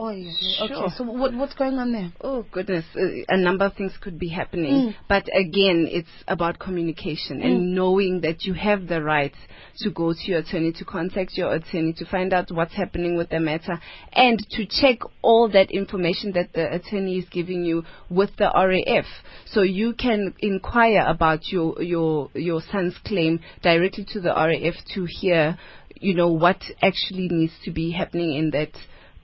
Oh, 0.00 0.10
yeah. 0.10 0.30
Sure. 0.56 0.84
Okay, 0.84 0.94
so 0.96 1.02
what, 1.02 1.34
what's 1.34 1.54
going 1.54 1.74
on 1.74 1.90
there? 1.90 2.12
Oh 2.20 2.46
goodness, 2.52 2.84
uh, 2.94 3.00
a 3.28 3.36
number 3.36 3.64
of 3.64 3.74
things 3.74 3.92
could 4.00 4.16
be 4.16 4.28
happening. 4.28 4.72
Mm. 4.72 4.94
But 5.08 5.24
again, 5.36 5.88
it's 5.90 6.08
about 6.28 6.60
communication 6.60 7.42
and 7.42 7.74
knowing 7.74 8.20
that 8.20 8.44
you 8.44 8.54
have 8.54 8.86
the 8.86 9.02
right 9.02 9.34
to 9.78 9.90
go 9.90 10.12
to 10.12 10.20
your 10.24 10.38
attorney, 10.38 10.72
to 10.74 10.84
contact 10.84 11.32
your 11.36 11.52
attorney, 11.52 11.94
to 11.94 12.04
find 12.06 12.32
out 12.32 12.52
what's 12.52 12.74
happening 12.74 13.16
with 13.16 13.30
the 13.30 13.40
matter, 13.40 13.80
and 14.12 14.38
to 14.50 14.66
check 14.66 14.98
all 15.20 15.48
that 15.50 15.72
information 15.72 16.30
that 16.32 16.52
the 16.52 16.72
attorney 16.72 17.18
is 17.18 17.24
giving 17.30 17.64
you 17.64 17.82
with 18.08 18.30
the 18.38 18.52
RAF. 18.54 19.06
So 19.46 19.62
you 19.62 19.94
can 19.94 20.32
inquire 20.38 21.04
about 21.08 21.48
your 21.48 21.82
your 21.82 22.30
your 22.34 22.62
son's 22.70 22.94
claim 23.04 23.40
directly 23.62 24.06
to 24.12 24.20
the 24.20 24.30
RAF 24.30 24.74
to 24.94 25.06
hear, 25.20 25.58
you 25.96 26.14
know, 26.14 26.28
what 26.28 26.62
actually 26.82 27.28
needs 27.28 27.54
to 27.64 27.72
be 27.72 27.90
happening 27.90 28.34
in 28.34 28.50
that 28.50 28.70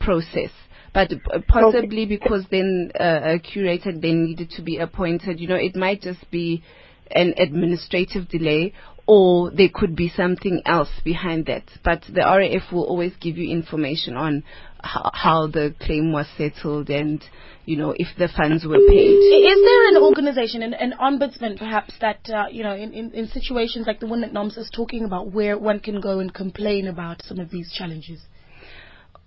process 0.01 0.51
but 0.95 1.11
possibly 1.49 2.07
because 2.07 2.47
then 2.51 2.93
uh, 2.99 3.21
a 3.35 3.39
curator 3.41 3.93
then 3.93 4.25
needed 4.25 4.51
to 4.51 4.63
be 4.63 4.79
appointed. 4.79 5.41
You 5.41 5.49
know, 5.49 5.57
it 5.57 5.75
might 5.75 6.01
just 6.01 6.31
be 6.31 6.63
an 7.11 7.35
administrative 7.37 8.29
delay, 8.29 8.73
or 9.07 9.51
there 9.51 9.69
could 9.73 9.97
be 9.97 10.09
something 10.09 10.63
else 10.65 10.89
behind 11.05 11.47
that. 11.47 11.65
But 11.85 12.03
the 12.09 12.21
RAF 12.21 12.73
will 12.73 12.85
always 12.85 13.13
give 13.21 13.37
you 13.37 13.51
information 13.51 14.17
on 14.17 14.45
how, 14.83 15.11
how 15.13 15.47
the 15.49 15.75
claim 15.81 16.13
was 16.13 16.27
settled 16.37 16.91
and 16.91 17.23
you 17.65 17.77
know 17.77 17.95
if 17.97 18.09
the 18.19 18.29
funds 18.29 18.65
were 18.65 18.79
paid. 18.79 19.17
Is 19.17 19.63
there 19.65 19.89
an 19.89 19.97
organization, 20.03 20.63
an, 20.63 20.75
an 20.75 20.95
ombudsman 21.01 21.59
perhaps, 21.59 21.95
that, 22.01 22.21
uh, 22.33 22.47
you 22.51 22.63
know, 22.63 22.75
in, 22.75 22.93
in, 22.93 23.11
in 23.13 23.29
situations 23.29 23.87
like 23.87 24.01
the 24.01 24.07
one 24.07 24.21
that 24.21 24.33
Noms 24.33 24.57
is 24.57 24.71
talking 24.73 25.05
about, 25.05 25.33
where 25.33 25.59
one 25.59 25.81
can 25.81 26.01
go 26.01 26.21
and 26.21 26.33
complain 26.33 26.87
about 26.87 27.23
some 27.25 27.41
of 27.41 27.51
these 27.51 27.73
challenges? 27.73 28.21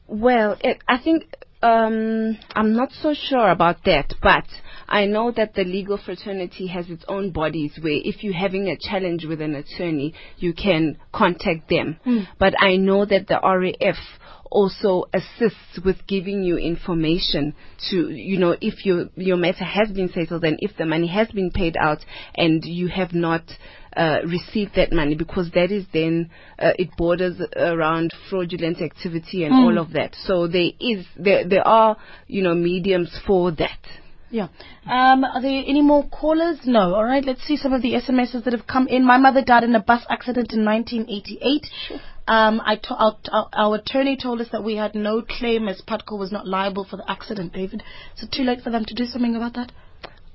Well, 0.08 0.58
it, 0.62 0.78
I 0.88 1.00
think 1.00 1.26
um, 1.62 2.38
I'm 2.56 2.76
not 2.76 2.92
so 2.92 3.14
sure 3.14 3.50
about 3.50 3.84
that, 3.86 4.14
but 4.22 4.46
I 4.88 5.06
know 5.06 5.32
that 5.32 5.56
the 5.56 5.64
legal 5.64 5.98
fraternity 5.98 6.68
has 6.68 6.90
its 6.90 7.04
own 7.08 7.32
bodies 7.32 7.78
where 7.82 8.00
if 8.04 8.24
you're 8.24 8.34
having 8.34 8.68
a 8.68 8.78
challenge 8.78 9.26
with 9.26 9.42
an 9.42 9.56
attorney, 9.56 10.14
you 10.38 10.54
can 10.54 10.98
contact 11.12 11.70
them. 11.70 12.00
But 12.40 12.54
I 12.62 12.78
know 12.78 13.06
that 13.06 13.28
the 13.28 13.40
RAF 13.44 13.98
also 14.50 15.06
assists 15.14 15.80
with 15.84 15.98
giving 16.08 16.44
you 16.44 16.58
information 16.58 17.54
to, 17.90 18.10
you 18.10 18.38
know, 18.38 18.56
if 18.62 18.86
your 18.86 19.08
your 19.16 19.38
matter 19.38 19.66
has 19.66 19.92
been 19.92 20.10
settled 20.14 20.44
and 20.44 20.58
if 20.62 20.76
the 20.78 20.86
money 20.86 21.08
has 21.08 21.28
been 21.30 21.52
paid 21.52 21.76
out 21.78 22.00
and 22.36 22.64
you 22.64 22.88
have 22.88 23.14
not 23.14 23.44
uh, 23.98 24.20
received 24.26 24.76
that 24.76 24.94
money 24.94 25.16
because 25.16 25.50
that 25.56 25.72
is 25.72 25.86
then 25.92 26.30
uh, 26.60 26.72
it 26.78 26.90
borders 26.98 27.42
around 27.56 28.14
fraudulent 28.30 28.82
activity 28.82 29.44
and 29.44 29.54
all 29.54 29.78
of 29.78 29.92
that. 29.94 30.16
So 30.26 30.48
there 30.48 30.70
is 30.80 31.06
there 31.18 31.48
there 31.48 31.68
are 31.68 31.98
you 32.28 32.44
know 32.44 32.54
mediums 32.54 33.20
for 33.26 33.52
that. 33.54 33.80
Yeah. 34.30 34.50
Um, 34.86 35.24
are 35.24 35.42
there 35.42 35.64
any 35.66 35.82
more 35.82 36.06
callers? 36.10 36.60
No. 36.66 36.96
All 36.96 37.06
right. 37.06 37.24
Let's 37.24 37.44
see 37.44 37.56
some 37.56 37.72
of 37.74 37.82
the 37.82 37.94
SMSs 37.94 38.44
that 38.44 38.52
have 38.54 38.68
come 38.68 38.88
in. 38.88 39.06
My 39.06 39.18
mother 39.18 39.42
died 39.42 39.64
in 39.64 39.74
a 39.74 39.82
bus 39.82 40.06
accident 40.10 40.52
in 40.52 40.66
1988. 40.66 42.02
Um, 42.28 42.62
I 42.66 42.76
to- 42.76 42.96
our, 42.96 43.18
our, 43.32 43.50
our 43.54 43.76
attorney 43.76 44.18
told 44.22 44.42
us 44.42 44.50
that 44.52 44.66
we 44.66 44.76
had 44.76 44.96
no 44.96 45.22
claim 45.22 45.70
as 45.70 45.82
Putco 45.88 46.20
was 46.20 46.32
not 46.32 46.46
liable 46.46 46.84
for 46.84 46.98
the 46.98 47.10
accident, 47.10 47.54
David. 47.54 47.84
So 48.16 48.28
too 48.30 48.44
late 48.44 48.60
for 48.62 48.70
them 48.70 48.84
to 48.86 48.94
do 48.94 49.06
something 49.06 49.36
about 49.36 49.54
that? 49.54 49.72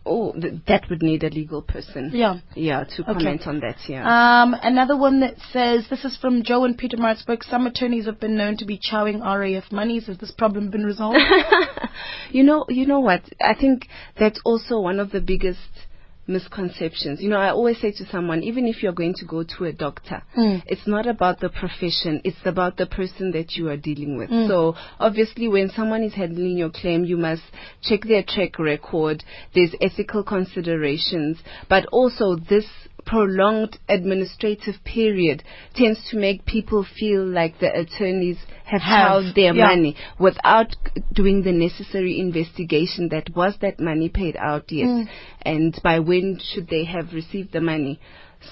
Oh, 0.04 0.32
th- 0.32 0.54
that 0.66 0.88
would 0.90 1.02
need 1.02 1.22
a 1.22 1.30
legal 1.30 1.62
person. 1.62 2.10
Yeah. 2.12 2.40
Yeah, 2.54 2.84
to 2.96 3.04
comment 3.04 3.46
on 3.46 3.60
that. 3.60 3.76
Yeah. 3.88 4.02
Um, 4.42 4.54
another 4.60 4.96
one 4.96 5.20
that 5.20 5.34
says, 5.52 5.86
this 5.88 6.04
is 6.04 6.16
from 6.20 6.42
Joe 6.42 6.64
and 6.64 6.76
Pietermaritzburg. 6.78 7.44
Some 7.44 7.66
attorneys 7.66 8.06
have 8.06 8.18
been 8.18 8.36
known 8.36 8.56
to 8.56 8.64
be 8.64 8.78
chowing 8.78 9.20
RAF 9.20 9.70
monies. 9.70 10.06
Has 10.06 10.18
this 10.18 10.32
problem 10.32 10.70
been 10.70 10.84
resolved? 10.84 11.18
you 12.30 12.42
know, 12.42 12.64
you 12.68 12.86
know 12.86 13.00
what? 13.00 13.22
I 13.40 13.54
think 13.54 13.86
that's 14.18 14.40
also 14.44 14.80
one 14.80 14.98
of 14.98 15.10
the 15.10 15.20
biggest 15.20 15.60
misconceptions. 16.26 17.20
You 17.20 17.30
know, 17.30 17.38
I 17.38 17.50
always 17.50 17.80
say 17.80 17.92
to 17.92 18.06
someone, 18.06 18.42
even 18.42 18.66
if 18.66 18.82
you're 18.82 18.92
going 18.92 19.14
to 19.14 19.24
go 19.24 19.42
to 19.42 19.64
a 19.64 19.72
doctor, 19.72 20.22
hmm. 20.34 20.56
it's 20.66 20.86
not 20.86 21.06
about 21.06 21.40
the 21.40 21.48
profession, 21.48 22.20
it's 22.24 22.36
about 22.44 22.76
the 22.76 22.86
person 22.86 23.32
that 23.32 23.52
you 23.52 23.68
are 23.68 23.76
dealing 23.76 24.16
with. 24.16 24.30
Hmm. 24.30 24.46
So 24.46 24.74
obviously 24.98 25.48
when 25.48 25.70
someone 25.70 26.02
is 26.02 26.14
handling 26.14 26.56
your 26.56 26.70
claim, 26.70 27.04
you 27.04 27.16
must 27.16 27.42
check 27.82 28.02
their 28.02 28.22
track 28.22 28.58
record. 28.58 29.24
There's 29.54 29.74
ethical 29.80 30.22
considerations, 30.22 31.38
but 31.68 31.86
also 31.86 32.36
this 32.36 32.66
prolonged 33.04 33.78
administrative 33.88 34.74
period 34.84 35.42
tends 35.74 35.98
to 36.10 36.16
make 36.16 36.44
people 36.46 36.86
feel 36.98 37.24
like 37.26 37.58
the 37.58 37.70
attorneys 37.72 38.38
have, 38.64 38.80
Have, 38.80 39.08
held 39.08 39.34
their 39.34 39.54
yeah. 39.54 39.66
money 39.66 39.96
without 40.18 40.74
doing 41.12 41.42
the 41.42 41.52
necessary 41.52 42.18
investigation 42.18 43.08
that 43.10 43.34
was 43.34 43.54
that 43.60 43.80
money 43.80 44.08
paid 44.08 44.36
out 44.36 44.70
yet 44.70 44.86
mm. 44.86 45.08
and 45.42 45.78
by 45.82 45.98
when 45.98 46.38
should 46.42 46.68
they 46.68 46.84
have 46.84 47.12
received 47.12 47.52
the 47.52 47.60
money 47.60 48.00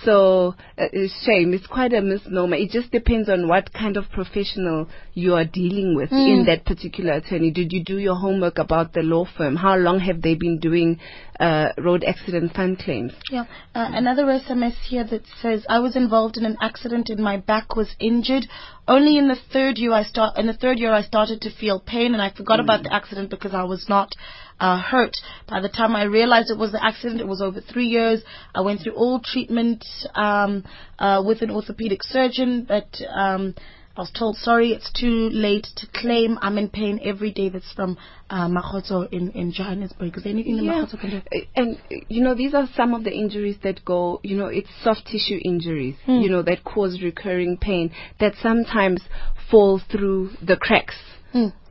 So 0.05 0.55
uh, 0.79 0.87
it's 0.92 1.14
shame. 1.24 1.53
It's 1.53 1.66
quite 1.66 1.92
a 1.92 2.00
misnomer. 2.00 2.57
It 2.57 2.70
just 2.70 2.90
depends 2.90 3.29
on 3.29 3.48
what 3.48 3.72
kind 3.72 3.96
of 3.96 4.05
professional 4.11 4.88
you 5.14 5.35
are 5.35 5.44
dealing 5.44 5.94
with 5.96 6.12
in 6.12 6.44
that 6.46 6.64
particular 6.64 7.14
attorney. 7.14 7.50
Did 7.50 7.72
you 7.72 7.85
do 7.85 7.98
your 7.98 8.14
homework 8.14 8.59
about 8.59 8.92
the 8.92 9.00
law 9.03 9.26
firm? 9.37 9.57
How 9.57 9.76
long 9.76 10.00
have 10.00 10.22
they 10.22 10.35
been 10.35 10.59
doing 10.59 11.00
uh, 11.38 11.70
road 11.79 12.05
accident 12.05 12.55
fund 12.55 12.79
claims? 12.79 13.12
Yeah. 13.31 13.44
Uh, 13.74 13.90
another 13.92 14.24
SMS 14.24 14.74
here 14.88 15.05
that 15.05 15.22
says 15.42 15.64
I 15.68 15.81
was 15.81 15.96
involved 15.96 16.37
in 16.37 16.44
an 16.44 16.57
accident 16.61 17.09
and 17.09 17.20
my 17.20 17.38
back 17.38 17.76
was 17.76 17.94
injured. 17.98 18.46
Only 18.87 19.18
in 19.18 19.29
the 19.29 19.37
third 19.53 19.79
year 19.79 19.92
I 19.92 20.05
start 20.05 20.37
in 20.38 20.46
the 20.46 20.55
third 20.55 20.79
year 20.79 20.92
I 20.92 21.03
started 21.03 21.40
to 21.42 21.50
feel 21.50 21.81
pain 21.81 22.12
and 22.12 22.22
I 22.22 22.31
forgot 22.31 22.61
about 22.61 22.83
the 22.83 22.92
accident 22.92 23.31
because 23.31 23.55
I 23.55 23.64
was 23.64 23.87
not 23.88 24.14
uh, 24.61 24.81
hurt. 24.81 25.16
By 25.49 25.61
the 25.61 25.68
time 25.68 25.96
I 25.96 26.05
realized 26.05 26.51
it 26.51 26.59
was 26.59 26.73
the 26.73 26.85
accident, 26.85 27.20
it 27.20 27.27
was 27.27 27.40
over 27.40 27.61
three 27.61 27.87
years. 27.87 28.23
I 28.55 28.61
went 28.61 28.83
through 28.83 28.94
all 28.94 29.20
treatment 29.20 29.85
um, 30.14 30.64
uh, 30.99 31.23
with 31.27 31.42
an 31.42 31.51
orthopedic 31.51 32.03
surgeon, 32.03 32.66
but 32.68 32.88
um, 33.12 33.55
I 33.96 34.03
was 34.03 34.12
told, 34.16 34.37
sorry, 34.37 34.73
it's 34.73 34.90
too 34.92 35.29
late 35.33 35.66
to 35.77 35.87
claim. 35.92 36.38
I'm 36.40 36.59
in 36.59 36.68
pain 36.68 37.01
every 37.03 37.33
day. 37.33 37.49
That's 37.49 37.73
from 37.73 37.99
uh, 38.31 38.49
Makotso 38.49 39.12
in, 39.12 39.31
in 39.33 39.53
Johannesburg. 39.53 40.16
Is 40.16 40.23
there 40.23 40.33
anything 40.33 40.57
that 40.59 40.62
Yeah. 40.64 40.87
Can 41.01 41.11
do? 41.11 41.42
And, 41.57 41.79
you 42.09 42.23
know, 42.23 42.35
these 42.35 42.55
are 42.55 42.68
some 42.77 42.94
of 42.94 43.03
the 43.03 43.11
injuries 43.11 43.57
that 43.64 43.85
go, 43.85 44.20
you 44.23 44.37
know, 44.37 44.46
it's 44.46 44.70
soft 44.85 45.07
tissue 45.07 45.40
injuries, 45.44 45.96
you 46.07 46.31
know, 46.31 46.42
that 46.42 46.62
cause 46.64 47.01
recurring 47.03 47.59
pain 47.61 47.90
that 48.20 48.35
sometimes 48.40 49.03
fall 49.51 49.81
through 49.90 50.31
the 50.46 50.57
cracks. 50.57 50.94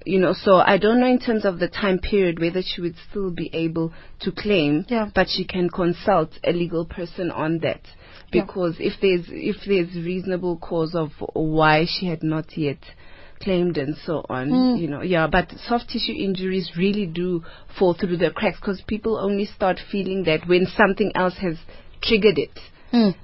You 0.06 0.20
know, 0.20 0.34
so 0.34 0.56
I 0.56 0.78
don't 0.78 1.00
know 1.02 1.08
in 1.08 1.20
terms 1.20 1.46
of 1.46 1.60
the 1.60 1.68
time 1.68 2.00
period 2.00 2.40
whether 2.40 2.62
she 2.62 2.82
would 2.82 2.96
still 3.10 3.32
be 3.32 3.50
able 3.54 3.94
to 4.22 4.32
claim, 4.32 4.86
Yeah. 4.88 5.10
but 5.14 5.28
she 5.30 5.44
can 5.46 5.70
consult 5.70 6.32
a 6.44 6.52
legal 6.52 6.86
person 6.86 7.32
on 7.32 7.60
that. 7.60 7.82
Yeah. 8.32 8.42
Because 8.42 8.76
if 8.80 8.94
there's 9.02 9.26
if 9.30 9.58
there's 9.66 9.94
reasonable 9.96 10.58
cause 10.58 10.96
of 10.96 11.12
why 11.34 11.86
she 11.86 12.06
had 12.08 12.24
not 12.24 12.58
yet 12.58 12.80
claimed 13.42 13.78
and 13.78 13.96
so 14.06 14.26
on, 14.30 14.50
mm. 14.50 14.80
you 14.80 14.88
know, 14.88 15.02
yeah. 15.02 15.28
But 15.28 15.52
soft 15.68 15.90
tissue 15.90 16.14
injuries 16.14 16.72
really 16.78 17.06
do 17.06 17.44
fall 17.78 17.94
through 17.94 18.18
the 18.18 18.32
cracks 18.32 18.60
because 18.60 18.82
people 18.88 19.18
only 19.18 19.46
start 19.46 19.80
feeling 19.92 20.24
that 20.24 20.48
when 20.48 20.66
something 20.66 21.12
else 21.16 21.38
has 21.38 21.58
triggered 22.02 22.38
it, 22.38 22.58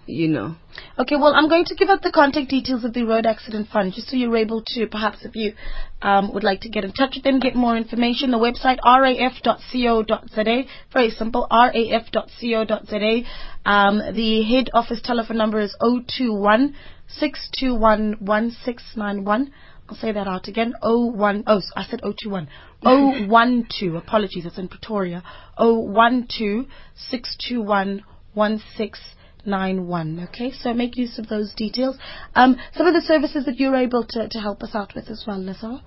you 0.06 0.28
know. 0.28 0.56
Okay, 1.00 1.16
well, 1.16 1.34
I'm 1.34 1.50
going 1.50 1.66
to 1.66 1.76
give 1.76 1.90
out 1.90 2.02
the 2.02 2.12
contact 2.12 2.50
details 2.50 2.84
of 2.84 2.94
the 2.94 3.04
Road 3.04 3.26
Accident 3.26 3.70
Fund 3.72 3.94
just 3.94 4.10
so 4.10 4.16
you're 4.16 4.38
able 4.38 4.62
to, 4.68 4.88
perhaps 4.88 5.26
if 5.26 5.36
you 5.36 5.54
um, 6.02 6.34
would 6.34 6.44
like 6.44 6.62
to 6.62 6.70
get 6.70 6.84
in 6.84 6.92
touch 6.92 7.16
with 7.16 7.24
them, 7.24 7.40
get 7.40 7.56
more 7.56 7.76
information. 7.76 8.32
The 8.32 8.38
website, 8.38 8.78
raf.co.za. 8.86 10.64
Very 10.94 11.10
simple, 11.10 11.48
raf.co.za. 11.50 13.22
Um, 13.66 14.02
the 14.14 14.44
head 14.44 14.70
office 14.74 15.02
telephone 15.04 15.38
number 15.38 15.60
is 15.60 15.76
021 15.80 16.76
621 17.08 18.18
1691. 18.20 19.52
I'll 19.88 19.96
say 19.96 20.12
that 20.12 20.28
out 20.28 20.48
again. 20.48 20.74
01, 20.82 21.44
oh, 21.48 21.62
I 21.76 21.86
said 21.86 22.02
021. 22.02 22.48
012, 22.84 23.96
apologies, 23.96 24.44
that's 24.44 24.58
in 24.58 24.68
Pretoria. 24.68 25.24
012 25.58 26.66
621 27.10 28.04
1691. 29.46 30.28
Okay, 30.30 30.52
so 30.52 30.74
make 30.74 30.98
use 30.98 31.18
of 31.20 31.28
those 31.28 31.54
details. 31.56 31.98
Um, 32.36 32.58
some 32.74 32.88
of 32.88 32.94
the 32.94 33.02
services 33.02 33.46
that 33.46 33.60
you're 33.60 33.76
able 33.76 34.06
to, 34.10 34.28
to 34.28 34.40
help 34.40 34.64
us 34.64 34.74
out 34.74 34.94
with 34.96 35.10
as 35.10 35.24
well, 35.28 35.40
Lisa. 35.40 35.82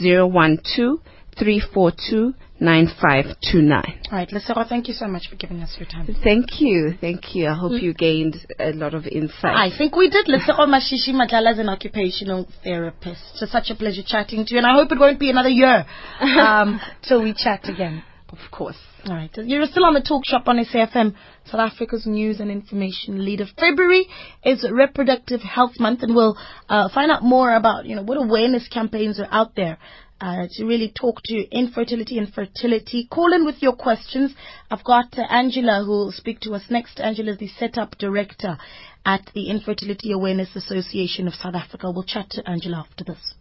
012 0.00 0.98
342 1.38 2.34
9529. 2.60 4.00
All 4.10 4.18
right, 4.18 4.68
thank 4.68 4.88
you 4.88 4.94
so 4.94 5.06
much 5.06 5.28
for 5.30 5.36
giving 5.36 5.62
us 5.62 5.76
your 5.78 5.88
time. 5.88 6.06
Thank 6.24 6.60
you. 6.60 6.94
Thank 7.00 7.34
you. 7.34 7.46
I 7.46 7.54
hope 7.54 7.80
you 7.80 7.94
gained 7.94 8.36
a 8.58 8.72
lot 8.72 8.94
of 8.94 9.06
insight. 9.06 9.54
I 9.54 9.70
think 9.76 9.94
we 9.94 10.10
did. 10.10 10.26
Lesego 10.26 10.66
Mashishi 10.66 11.10
Madlala 11.14 11.52
is 11.52 11.58
an 11.58 11.68
occupational 11.68 12.48
therapist. 12.64 13.20
It's 13.40 13.52
such 13.52 13.70
a 13.70 13.76
pleasure 13.76 14.02
chatting 14.04 14.44
to 14.46 14.54
you, 14.54 14.58
and 14.58 14.66
I 14.66 14.74
hope 14.74 14.90
it 14.90 14.98
won't 14.98 15.20
be 15.20 15.30
another 15.30 15.48
year 15.48 15.86
um, 16.20 16.80
till 17.06 17.22
we 17.22 17.32
chat 17.32 17.68
again. 17.68 18.02
Of 18.30 18.50
course. 18.50 18.76
All 19.06 19.14
right. 19.14 19.30
You're 19.36 19.64
still 19.66 19.86
on 19.86 19.94
the 19.94 20.02
talk 20.02 20.24
shop 20.26 20.48
on 20.48 20.62
SAFM, 20.62 21.14
South 21.46 21.60
Africa's 21.60 22.06
news 22.06 22.40
and 22.40 22.50
information 22.50 23.24
leader. 23.24 23.46
February 23.58 24.06
is 24.44 24.66
Reproductive 24.70 25.40
Health 25.40 25.80
Month, 25.80 26.02
and 26.02 26.14
we'll 26.14 26.36
uh, 26.68 26.90
find 26.92 27.10
out 27.10 27.22
more 27.22 27.54
about 27.54 27.86
you 27.86 27.96
know 27.96 28.02
what 28.02 28.18
awareness 28.18 28.68
campaigns 28.68 29.18
are 29.18 29.28
out 29.30 29.54
there. 29.56 29.78
Uh, 30.20 30.48
to 30.50 30.64
really 30.64 30.92
talk 31.00 31.22
to 31.24 31.48
infertility 31.52 32.18
and 32.18 32.34
fertility. 32.34 33.06
Call 33.08 33.32
in 33.32 33.44
with 33.44 33.62
your 33.62 33.76
questions. 33.76 34.34
I've 34.68 34.82
got 34.82 35.16
uh, 35.16 35.22
Angela 35.30 35.84
who 35.84 35.92
will 35.92 36.12
speak 36.12 36.40
to 36.40 36.54
us 36.54 36.64
next. 36.70 36.98
Angela 36.98 37.30
is 37.32 37.38
the 37.38 37.46
setup 37.46 37.96
director 37.98 38.58
at 39.06 39.30
the 39.32 39.48
Infertility 39.48 40.10
Awareness 40.10 40.56
Association 40.56 41.28
of 41.28 41.34
South 41.34 41.54
Africa. 41.54 41.92
We'll 41.92 42.02
chat 42.02 42.30
to 42.30 42.50
Angela 42.50 42.84
after 42.88 43.04
this. 43.04 43.34